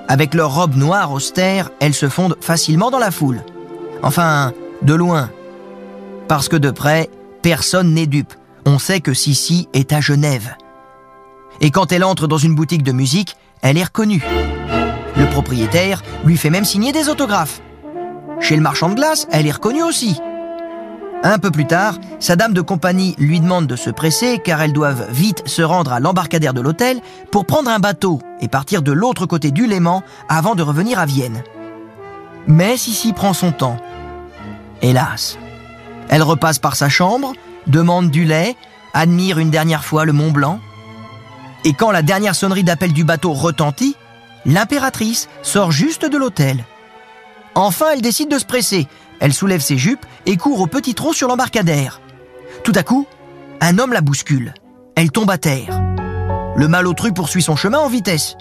Avec 0.09 0.35
leur 0.35 0.55
robe 0.55 0.77
noire 0.77 1.13
austère, 1.13 1.71
elles 1.81 1.95
se 1.95 2.09
fondent 2.09 2.37
facilement 2.41 2.91
dans 2.91 2.99
la 2.99 3.11
foule. 3.11 3.43
Enfin, 4.03 4.53
de 4.83 4.95
loin. 4.95 5.31
Parce 6.29 6.49
que 6.49 6.57
de 6.57 6.71
près, 6.71 7.09
personne 7.43 7.95
n'est 7.95 8.07
dupe. 8.07 8.35
On 8.67 8.79
sait 8.79 9.01
que 9.01 9.15
Sissi 9.15 9.69
est 9.73 9.93
à 9.93 10.01
Genève. 10.01 10.55
Et 11.61 11.71
quand 11.71 11.93
elle 11.93 12.05
entre 12.05 12.27
dans 12.27 12.39
une 12.39 12.55
boutique 12.55 12.83
de 12.83 12.93
musique, 12.93 13.37
elle 13.63 13.77
est 13.77 13.85
reconnue. 13.85 14.25
Le 15.17 15.27
propriétaire 15.27 16.03
lui 16.25 16.37
fait 16.37 16.51
même 16.51 16.65
signer 16.65 16.93
des 16.93 17.09
autographes. 17.09 17.61
Chez 18.41 18.57
le 18.57 18.63
marchand 18.63 18.89
de 18.89 18.95
glace, 18.95 19.29
elle 19.31 19.47
est 19.47 19.53
reconnue 19.53 19.83
aussi. 19.83 20.19
Un 21.23 21.39
peu 21.39 21.51
plus 21.51 21.67
tard, 21.67 21.99
sa 22.19 22.35
dame 22.35 22.55
de 22.55 22.63
compagnie 22.63 23.15
lui 23.19 23.41
demande 23.41 23.67
de 23.67 23.77
se 23.77 23.91
presser 23.91 24.41
car 24.43 24.63
elles 24.63 24.73
doivent 24.73 25.07
vite 25.11 25.47
se 25.47 25.61
rendre 25.61 25.93
à 25.93 26.01
l'embarcadère 26.01 26.55
de 26.55 26.63
l'hôtel 26.63 27.01
pour 27.31 27.45
prendre 27.45 27.71
un 27.71 27.79
bateau 27.79 28.21
et 28.41 28.49
partir 28.49 28.81
de 28.81 28.93
l'autre 28.93 29.27
côté 29.27 29.51
du 29.51 29.67
Léman 29.67 30.03
avant 30.31 30.55
de 30.55 30.63
revenir 30.63 30.99
à 30.99 31.05
Vienne. 31.05 31.43
Mais 32.47 32.79
Sissi 32.79 33.13
prend 33.13 33.35
son 33.35 33.53
temps. 33.53 33.77
Hélas. 34.81 35.39
Elle 36.09 36.23
repasse 36.23 36.59
par 36.59 36.75
sa 36.75 36.89
chambre, 36.89 37.35
demande 37.67 38.11
du 38.11 38.25
lait, 38.25 38.57
admire 38.95 39.39
une 39.39 39.51
dernière 39.51 39.85
fois 39.85 40.07
le 40.07 40.15
Mont 40.15 40.31
Blanc. 40.31 40.59
Et 41.65 41.73
quand 41.75 41.91
la 41.91 42.03
dernière 42.03 42.35
sonnerie 42.35 42.65
d'appel 42.65 42.93
du 42.93 43.05
bateau 43.05 43.33
retentit, 43.33 43.97
l'impératrice 44.47 45.29
sort 45.43 45.73
juste 45.73 46.05
de 46.05 46.17
l'hôtel. 46.17 46.65
Enfin, 47.55 47.87
elle 47.93 48.03
décide 48.03 48.31
de 48.31 48.39
se 48.39 48.45
presser. 48.45 48.87
Elle 49.21 49.35
soulève 49.35 49.61
ses 49.61 49.77
jupes 49.77 50.07
et 50.27 50.37
court 50.37 50.61
au 50.61 50.67
petit 50.67 50.95
trot 50.95 51.13
sur 51.13 51.29
l'embarcadère. 51.29 52.01
Tout 52.65 52.73
à 52.75 52.83
coup, 52.83 53.07
un 53.61 53.79
homme 53.79 53.93
la 53.93 54.01
bouscule. 54.01 54.55
Elle 54.97 55.11
tombe 55.11 55.31
à 55.31 55.39
terre. 55.39 55.83
Le 56.57 56.69
malotru 56.69 57.13
poursuit 57.13 57.43
son 57.43 57.57
chemin 57.57 57.79
en 57.79 57.89
vitesse. 57.89 58.37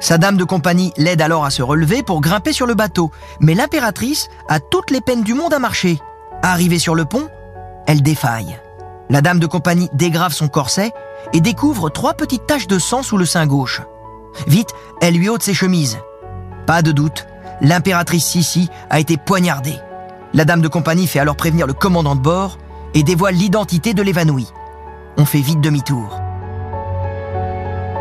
Sa 0.00 0.18
dame 0.18 0.36
de 0.36 0.44
compagnie 0.44 0.92
l'aide 0.96 1.22
alors 1.22 1.44
à 1.44 1.50
se 1.50 1.62
relever 1.62 2.02
pour 2.02 2.20
grimper 2.20 2.52
sur 2.52 2.66
le 2.66 2.74
bateau, 2.74 3.10
mais 3.40 3.54
l'impératrice 3.54 4.28
a 4.48 4.60
toutes 4.60 4.90
les 4.90 5.00
peines 5.00 5.22
du 5.22 5.34
monde 5.34 5.54
à 5.54 5.58
marcher. 5.58 5.98
Arrivée 6.42 6.78
sur 6.78 6.94
le 6.94 7.04
pont, 7.04 7.28
elle 7.86 8.02
défaille. 8.02 8.58
La 9.14 9.22
dame 9.22 9.38
de 9.38 9.46
compagnie 9.46 9.88
dégrave 9.92 10.32
son 10.32 10.48
corset 10.48 10.90
et 11.32 11.40
découvre 11.40 11.88
trois 11.88 12.14
petites 12.14 12.48
taches 12.48 12.66
de 12.66 12.80
sang 12.80 13.04
sous 13.04 13.16
le 13.16 13.24
sein 13.24 13.46
gauche. 13.46 13.80
Vite, 14.48 14.70
elle 15.00 15.14
lui 15.14 15.28
ôte 15.28 15.44
ses 15.44 15.54
chemises. 15.54 16.00
Pas 16.66 16.82
de 16.82 16.90
doute, 16.90 17.24
l'impératrice 17.60 18.26
Sissi 18.26 18.68
a 18.90 18.98
été 18.98 19.16
poignardée. 19.16 19.78
La 20.32 20.44
dame 20.44 20.62
de 20.62 20.66
compagnie 20.66 21.06
fait 21.06 21.20
alors 21.20 21.36
prévenir 21.36 21.68
le 21.68 21.74
commandant 21.74 22.16
de 22.16 22.20
bord 22.22 22.58
et 22.92 23.04
dévoile 23.04 23.36
l'identité 23.36 23.94
de 23.94 24.02
l'évanoui. 24.02 24.48
On 25.16 25.24
fait 25.24 25.38
vite 25.38 25.60
demi-tour. 25.60 26.20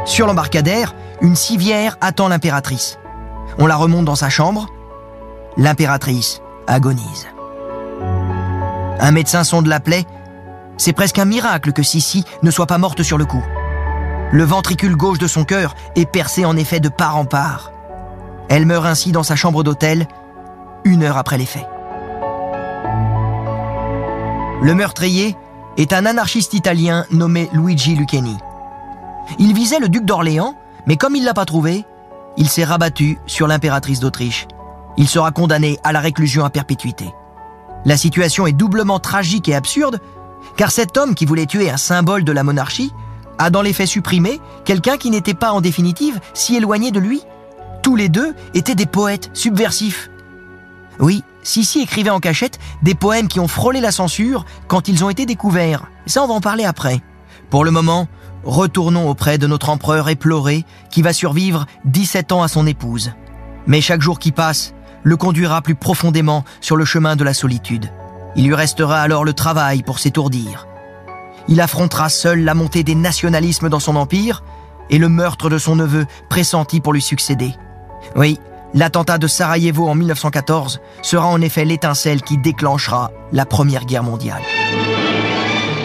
Sur 0.05 0.25
l'embarcadère, 0.25 0.95
une 1.21 1.35
civière 1.35 1.95
attend 2.01 2.27
l'impératrice. 2.27 2.97
On 3.59 3.67
la 3.67 3.75
remonte 3.75 4.05
dans 4.05 4.15
sa 4.15 4.29
chambre. 4.31 4.65
L'impératrice 5.57 6.41
agonise. 6.65 7.27
Un 8.99 9.11
médecin 9.11 9.43
sonde 9.43 9.67
la 9.67 9.79
plaie. 9.79 10.07
C'est 10.77 10.93
presque 10.93 11.19
un 11.19 11.25
miracle 11.25 11.71
que 11.71 11.83
Sissi 11.83 12.25
ne 12.41 12.51
soit 12.51 12.65
pas 12.65 12.77
morte 12.77 13.03
sur 13.03 13.17
le 13.17 13.25
coup. 13.25 13.43
Le 14.31 14.43
ventricule 14.43 14.95
gauche 14.95 15.19
de 15.19 15.27
son 15.27 15.43
cœur 15.43 15.75
est 15.95 16.09
percé 16.09 16.45
en 16.45 16.57
effet 16.57 16.79
de 16.79 16.89
part 16.89 17.17
en 17.17 17.25
part. 17.25 17.71
Elle 18.49 18.65
meurt 18.65 18.85
ainsi 18.85 19.11
dans 19.11 19.23
sa 19.23 19.35
chambre 19.35 19.63
d'hôtel, 19.63 20.07
une 20.83 21.03
heure 21.03 21.17
après 21.17 21.37
les 21.37 21.45
faits. 21.45 21.67
Le 24.61 24.73
meurtrier 24.73 25.35
est 25.77 25.93
un 25.93 26.05
anarchiste 26.05 26.53
italien 26.53 27.05
nommé 27.11 27.49
Luigi 27.53 27.95
Lucchini. 27.95 28.37
Il 29.39 29.53
visait 29.53 29.79
le 29.79 29.89
duc 29.89 30.05
d'Orléans, 30.05 30.55
mais 30.87 30.97
comme 30.97 31.15
il 31.15 31.21
ne 31.21 31.25
l'a 31.25 31.33
pas 31.33 31.45
trouvé, 31.45 31.85
il 32.37 32.49
s'est 32.49 32.63
rabattu 32.63 33.19
sur 33.25 33.47
l'impératrice 33.47 33.99
d'Autriche. 33.99 34.47
Il 34.97 35.07
sera 35.07 35.31
condamné 35.31 35.79
à 35.83 35.91
la 35.91 35.99
réclusion 35.99 36.45
à 36.45 36.49
perpétuité. 36.49 37.13
La 37.85 37.97
situation 37.97 38.47
est 38.47 38.53
doublement 38.53 38.99
tragique 38.99 39.49
et 39.49 39.55
absurde, 39.55 39.99
car 40.57 40.71
cet 40.71 40.97
homme 40.97 41.15
qui 41.15 41.25
voulait 41.25 41.45
tuer 41.45 41.69
un 41.69 41.77
symbole 41.77 42.23
de 42.23 42.31
la 42.31 42.43
monarchie 42.43 42.91
a 43.37 43.49
dans 43.49 43.61
les 43.61 43.73
faits 43.73 43.87
supprimé 43.87 44.39
quelqu'un 44.65 44.97
qui 44.97 45.09
n'était 45.09 45.33
pas 45.33 45.51
en 45.51 45.61
définitive 45.61 46.19
si 46.33 46.55
éloigné 46.55 46.91
de 46.91 46.99
lui. 46.99 47.21
Tous 47.81 47.95
les 47.95 48.09
deux 48.09 48.33
étaient 48.53 48.75
des 48.75 48.85
poètes 48.85 49.29
subversifs. 49.33 50.09
Oui, 50.99 51.23
Sissi 51.41 51.81
écrivait 51.81 52.09
en 52.09 52.19
cachette 52.19 52.59
des 52.81 52.95
poèmes 52.95 53.27
qui 53.27 53.39
ont 53.39 53.47
frôlé 53.47 53.81
la 53.81 53.91
censure 53.91 54.45
quand 54.67 54.87
ils 54.87 55.03
ont 55.03 55.09
été 55.09 55.25
découverts. 55.25 55.85
Ça, 56.05 56.23
on 56.23 56.27
va 56.27 56.35
en 56.35 56.41
parler 56.41 56.65
après. 56.65 57.01
Pour 57.49 57.65
le 57.65 57.71
moment, 57.71 58.07
retournons 58.43 59.09
auprès 59.09 59.37
de 59.37 59.47
notre 59.47 59.69
empereur 59.69 60.07
éploré 60.09 60.65
qui 60.91 61.01
va 61.01 61.13
survivre 61.13 61.65
17 61.85 62.31
ans 62.31 62.43
à 62.43 62.47
son 62.47 62.67
épouse. 62.67 63.11
Mais 63.67 63.81
chaque 63.81 64.01
jour 64.01 64.19
qui 64.19 64.31
passe 64.31 64.73
le 65.03 65.17
conduira 65.17 65.61
plus 65.61 65.75
profondément 65.75 66.45
sur 66.61 66.77
le 66.77 66.85
chemin 66.85 67.15
de 67.15 67.23
la 67.23 67.33
solitude. 67.33 67.91
Il 68.35 68.47
lui 68.47 68.55
restera 68.55 69.01
alors 69.01 69.25
le 69.25 69.33
travail 69.33 69.83
pour 69.83 69.99
s'étourdir. 69.99 70.67
Il 71.47 71.61
affrontera 71.61 72.09
seul 72.09 72.43
la 72.43 72.53
montée 72.53 72.83
des 72.83 72.95
nationalismes 72.95 73.69
dans 73.69 73.79
son 73.79 73.95
empire 73.95 74.43
et 74.89 74.97
le 74.97 75.09
meurtre 75.09 75.49
de 75.49 75.57
son 75.57 75.75
neveu 75.75 76.05
pressenti 76.29 76.79
pour 76.79 76.93
lui 76.93 77.01
succéder. 77.01 77.53
Oui, 78.15 78.39
l'attentat 78.73 79.17
de 79.17 79.27
Sarajevo 79.27 79.87
en 79.87 79.95
1914 79.95 80.81
sera 81.01 81.27
en 81.27 81.41
effet 81.41 81.65
l'étincelle 81.65 82.21
qui 82.21 82.37
déclenchera 82.37 83.11
la 83.31 83.45
Première 83.45 83.85
Guerre 83.85 84.03
mondiale. 84.03 84.41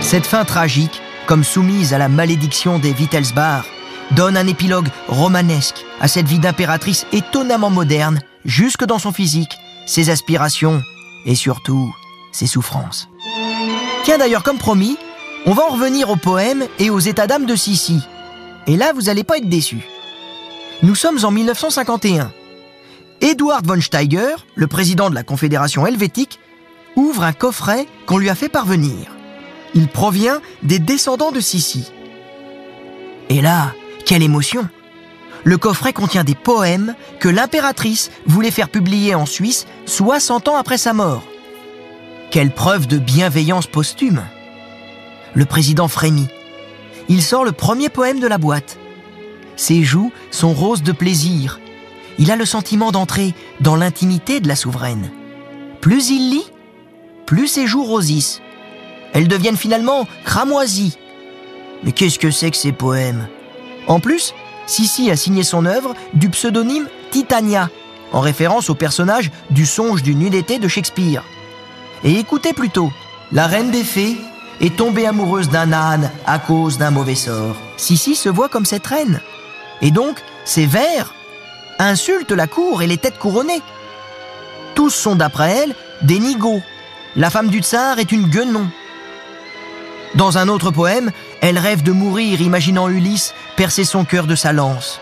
Cette 0.01 0.27
fin 0.27 0.45
tragique, 0.45 1.03
comme 1.27 1.45
soumise 1.45 1.93
à 1.93 1.99
la 1.99 2.09
malédiction 2.09 2.79
des 2.79 2.93
Wittelsbach, 2.93 3.65
donne 4.13 4.37
un 4.37 4.47
épilogue 4.47 4.89
romanesque 5.09 5.85
à 6.01 6.09
cette 6.09 6.29
vie 6.29 6.39
d'impératrice 6.39 7.07
étonnamment 7.13 7.71
moderne, 7.71 8.21
jusque 8.45 8.85
dans 8.85 8.99
son 8.99 9.13
physique, 9.13 9.59
ses 9.87 10.09
aspirations 10.09 10.83
et 11.27 11.35
surtout 11.35 11.95
ses 12.33 12.47
souffrances. 12.47 13.09
Tiens 14.05 14.19
d'ailleurs, 14.19 14.43
comme 14.43 14.59
promis, 14.59 14.97
on 15.47 15.53
va 15.53 15.65
en 15.65 15.73
revenir 15.73 16.11
au 16.11 16.17
poème 16.17 16.65
et 16.79 16.91
aux 16.91 16.99
états 16.99 17.27
d'âme 17.27 17.47
de 17.47 17.57
Sissi. 17.57 18.01
Et 18.67 18.77
là, 18.77 18.93
vous 18.93 19.03
n'allez 19.03 19.25
pas 19.25 19.39
être 19.39 19.49
déçus. 19.49 19.87
Nous 20.83 20.95
sommes 20.95 21.25
en 21.25 21.31
1951. 21.31 22.33
Eduard 23.21 23.63
von 23.65 23.81
Steiger, 23.81 24.37
le 24.55 24.67
président 24.67 25.11
de 25.11 25.15
la 25.15 25.23
Confédération 25.23 25.87
helvétique, 25.87 26.39
ouvre 26.97 27.23
un 27.23 27.33
coffret 27.33 27.87
qu'on 28.07 28.19
lui 28.19 28.29
a 28.29 28.35
fait 28.35 28.49
parvenir. 28.49 29.17
Il 29.75 29.89
provient 29.89 30.41
des 30.63 30.79
descendants 30.79 31.33
de 31.33 31.41
Sissi. 31.41 31.91
Et 33.29 33.41
là, 33.41 33.75
quelle 34.07 34.23
émotion 34.23 34.69
Le 35.45 35.59
coffret 35.59 35.93
contient 35.93 36.25
des 36.25 36.35
poèmes 36.35 36.95
que 37.21 37.29
l'impératrice 37.29 38.11
voulait 38.27 38.51
faire 38.51 38.69
publier 38.69 39.15
en 39.15 39.27
Suisse 39.27 39.67
60 39.87 40.49
ans 40.49 40.57
après 40.57 40.79
sa 40.79 40.93
mort. 40.93 41.25
Quelle 42.31 42.51
preuve 42.51 42.87
de 42.87 42.99
bienveillance 42.99 43.67
posthume 43.67 44.23
Le 45.33 45.47
président 45.47 45.89
frémit. 45.89 46.29
Il 47.09 47.23
sort 47.23 47.43
le 47.43 47.53
premier 47.53 47.89
poème 47.89 48.21
de 48.21 48.27
la 48.27 48.37
boîte. 48.37 48.79
Ses 49.57 49.83
joues 49.83 50.13
sont 50.31 50.53
roses 50.53 50.83
de 50.83 50.93
plaisir. 50.93 51.59
Il 52.19 52.31
a 52.31 52.37
le 52.37 52.45
sentiment 52.45 52.93
d'entrer 52.93 53.35
dans 53.61 53.77
l'intimité 53.77 54.41
de 54.41 54.49
la 54.49 54.57
souveraine. 54.57 55.11
Plus 55.81 56.11
il 56.11 56.31
lit, 56.31 56.45
plus 57.25 57.49
ses 57.49 57.67
joues 57.67 57.85
rosissent. 57.85 58.43
Elles 59.15 59.29
deviennent 59.29 59.57
finalement 59.57 60.07
cramoisies. 60.27 60.99
Mais 61.83 61.93
qu'est-ce 61.93 62.19
que 62.19 62.31
c'est 62.31 62.51
que 62.51 62.59
ces 62.59 62.73
poèmes? 62.73 63.27
En 63.87 64.01
plus, 64.01 64.35
Sissi 64.67 65.11
a 65.11 65.17
signé 65.17 65.45
son 65.45 65.65
œuvre 65.65 65.95
du 66.13 66.29
pseudonyme 66.29 66.89
Titania, 67.11 67.71
en 68.13 68.21
référence 68.21 68.69
au 68.69 68.75
personnage 68.75 69.31
du 69.49 69.65
songe 69.65 70.03
du 70.03 70.15
nuit 70.15 70.29
d'été 70.29 70.59
de 70.59 70.69
Shakespeare. 70.69 71.25
Et 72.05 72.19
écoutez 72.19 72.53
plutôt, 72.53 72.93
la 73.33 73.47
reine 73.47 73.71
des 73.71 73.85
fées 73.85 74.17
est 74.61 74.77
tombée 74.77 75.07
amoureuse 75.07 75.49
d'un 75.49 75.73
âne 75.73 76.11
à 76.27 76.39
cause 76.39 76.79
d'un 76.79 76.91
mauvais 76.91 77.15
sort. 77.15 77.57
Sissi 77.77 78.15
se 78.15 78.29
voit 78.29 78.49
comme 78.49 78.65
cette 78.65 78.87
reine. 78.87 79.21
Et 79.83 79.91
donc, 79.91 80.23
ces 80.45 80.67
vers 80.67 81.15
insultent 81.79 82.33
la 82.33 82.47
cour 82.47 82.83
et 82.83 82.87
les 82.87 82.99
têtes 82.99 83.19
couronnées. 83.19 83.63
Tous 84.75 84.91
sont 84.91 85.17
d'après 85.17 85.51
elle 85.51 85.75
des 86.03 86.19
nigauds. 86.19 86.63
La 87.17 87.31
femme 87.31 87.49
du 87.49 87.61
tsar 87.61 87.99
est 87.99 88.13
une 88.13 88.29
guenon. 88.29 88.69
Dans 90.15 90.39
un 90.39 90.49
autre 90.49 90.71
poème, 90.71 91.11
elle 91.41 91.59
rêve 91.59 91.83
de 91.83 91.93
mourir 91.93 92.41
imaginant 92.41 92.89
Ulysse 92.89 93.35
percer 93.57 93.85
son 93.85 94.05
cœur 94.05 94.27
de 94.27 94.35
sa 94.35 94.53
lance. 94.53 95.01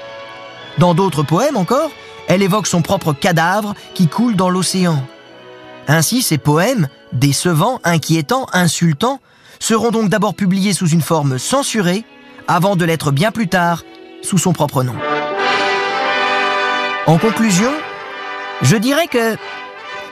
Dans 0.79 0.95
d'autres 0.95 1.23
poèmes 1.23 1.57
encore, 1.57 1.91
elle 2.27 2.43
évoque 2.43 2.67
son 2.67 2.83
propre 2.83 3.13
cadavre 3.13 3.75
qui 3.95 4.09
coule 4.09 4.37
dans 4.37 4.51
l'océan. 4.51 5.07
Ainsi, 5.89 6.23
ces 6.23 6.39
poèmes, 6.39 6.89
décevants, 7.13 7.81
inquiétants, 7.85 8.47
insultants, 8.53 9.21
seront 9.59 9.91
donc 9.91 10.09
d'abord 10.09 10.35
publiés 10.35 10.73
sous 10.73 10.89
une 10.89 11.01
forme 11.01 11.39
censurée, 11.39 12.05
avant 12.49 12.77
de 12.77 12.85
l'être 12.85 13.11
bien 13.11 13.33
plus 13.33 13.49
tard 13.49 13.83
sous 14.23 14.39
son 14.39 14.53
propre 14.53 14.83
nom. 14.83 14.95
En 17.07 17.19
conclusion, 17.19 17.73
je 18.63 18.77
dirais 18.77 19.07
que 19.07 19.37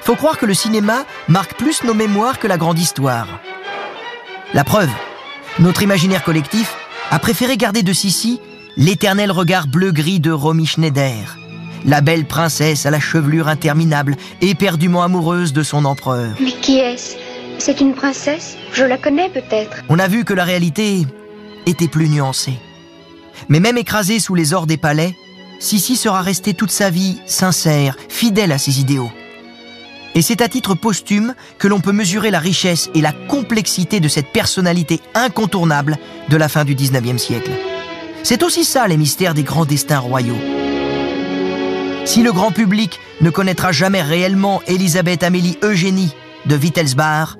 faut 0.03 0.15
croire 0.17 0.39
que 0.39 0.47
le 0.47 0.55
cinéma 0.55 1.05
marque 1.29 1.57
plus 1.57 1.83
nos 1.83 1.95
mémoires 1.95 2.39
que 2.39 2.47
la 2.47 2.59
grande 2.59 2.79
histoire. 2.79 3.27
La 4.53 4.63
preuve, 4.63 4.91
notre 5.59 5.83
imaginaire 5.83 6.23
collectif 6.23 6.77
a 7.11 7.19
préféré 7.19 7.57
garder 7.57 7.83
de 7.83 7.93
Sissi 7.93 8.41
l'éternel 8.77 9.31
regard 9.33 9.67
bleu-gris 9.67 10.21
de 10.21 10.31
Romy 10.31 10.67
Schneider, 10.67 11.37
la 11.85 12.01
belle 12.01 12.27
princesse 12.27 12.87
à 12.87 12.91
la 12.91 13.01
chevelure 13.01 13.49
interminable, 13.49 14.17
éperdument 14.41 15.03
amoureuse 15.03 15.53
de 15.53 15.63
son 15.63 15.85
empereur. 15.85 16.35
Mais 16.41 16.53
qui 16.53 16.79
est-ce? 16.79 17.17
C'est 17.59 17.81
une 17.81 17.95
princesse? 17.95 18.57
Je 18.73 18.85
la 18.85 18.99
connais 18.99 19.29
peut-être. 19.29 19.79
On 19.89 19.99
a 19.99 20.09
vu 20.09 20.25
que 20.25 20.35
la 20.35 20.45
réalité 20.45 21.07
était 21.67 21.89
plus 21.89 22.09
nuancée. 22.09 22.59
Mais 23.49 23.61
même 23.61 23.79
écrasée 23.79 24.21
sous 24.21 24.35
les 24.35 24.55
ors 24.55 24.67
des 24.67 24.77
palais, 24.77 25.15
Sissi 25.61 25.97
sera 25.97 26.21
restée 26.21 26.55
toute 26.55 26.71
sa 26.71 26.91
vie 26.91 27.21
sincère, 27.27 27.97
fidèle 28.09 28.53
à 28.53 28.59
ses 28.59 28.81
idéaux. 28.81 29.11
Et 30.15 30.23
c'est 30.23 30.43
à 30.43 30.49
titre 30.49 30.75
posthume 30.75 31.35
que 31.59 31.67
l'on 31.67 31.81
peut 31.81 31.93
mesurer 31.93 32.31
la 32.31 32.39
richesse 32.39 32.91
et 32.95 33.01
la 33.01 33.13
complexité 33.13 33.99
de 33.99 34.09
cette 34.09 34.29
personnalité 34.29 35.01
incontournable 35.15 35.97
de 36.29 36.37
la 36.37 36.49
fin 36.49 36.65
du 36.65 36.75
19e 36.75 37.19
siècle. 37.19 37.51
C'est 38.23 38.43
aussi 38.43 38.65
ça 38.65 38.87
les 38.87 38.97
mystères 38.97 39.35
des 39.35 39.43
grands 39.43 39.65
destins 39.65 39.99
royaux. 39.99 40.39
Si 42.05 42.23
le 42.23 42.33
grand 42.33 42.53
public 42.53 43.01
ne 43.23 43.31
connaîtra 43.31 43.73
jamais 43.73 44.03
réellement 44.03 44.61
Elisabeth 44.67 45.23
Amélie 45.23 45.59
Eugénie 45.63 46.15
de 46.47 46.57
Wittelsbach, 46.57 47.37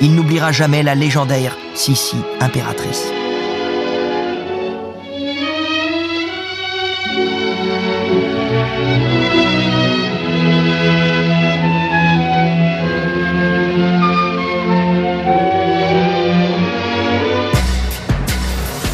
il 0.00 0.14
n'oubliera 0.14 0.52
jamais 0.52 0.82
la 0.82 0.94
légendaire 0.94 1.56
Sissi 1.74 2.16
impératrice. 2.40 3.06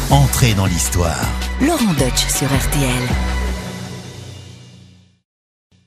Entrez 0.09 0.53
dans 0.55 0.65
l'histoire. 0.65 1.29
Laurent 1.61 1.93
Deutsch 1.93 2.27
sur 2.27 2.47
RTL. 2.47 3.34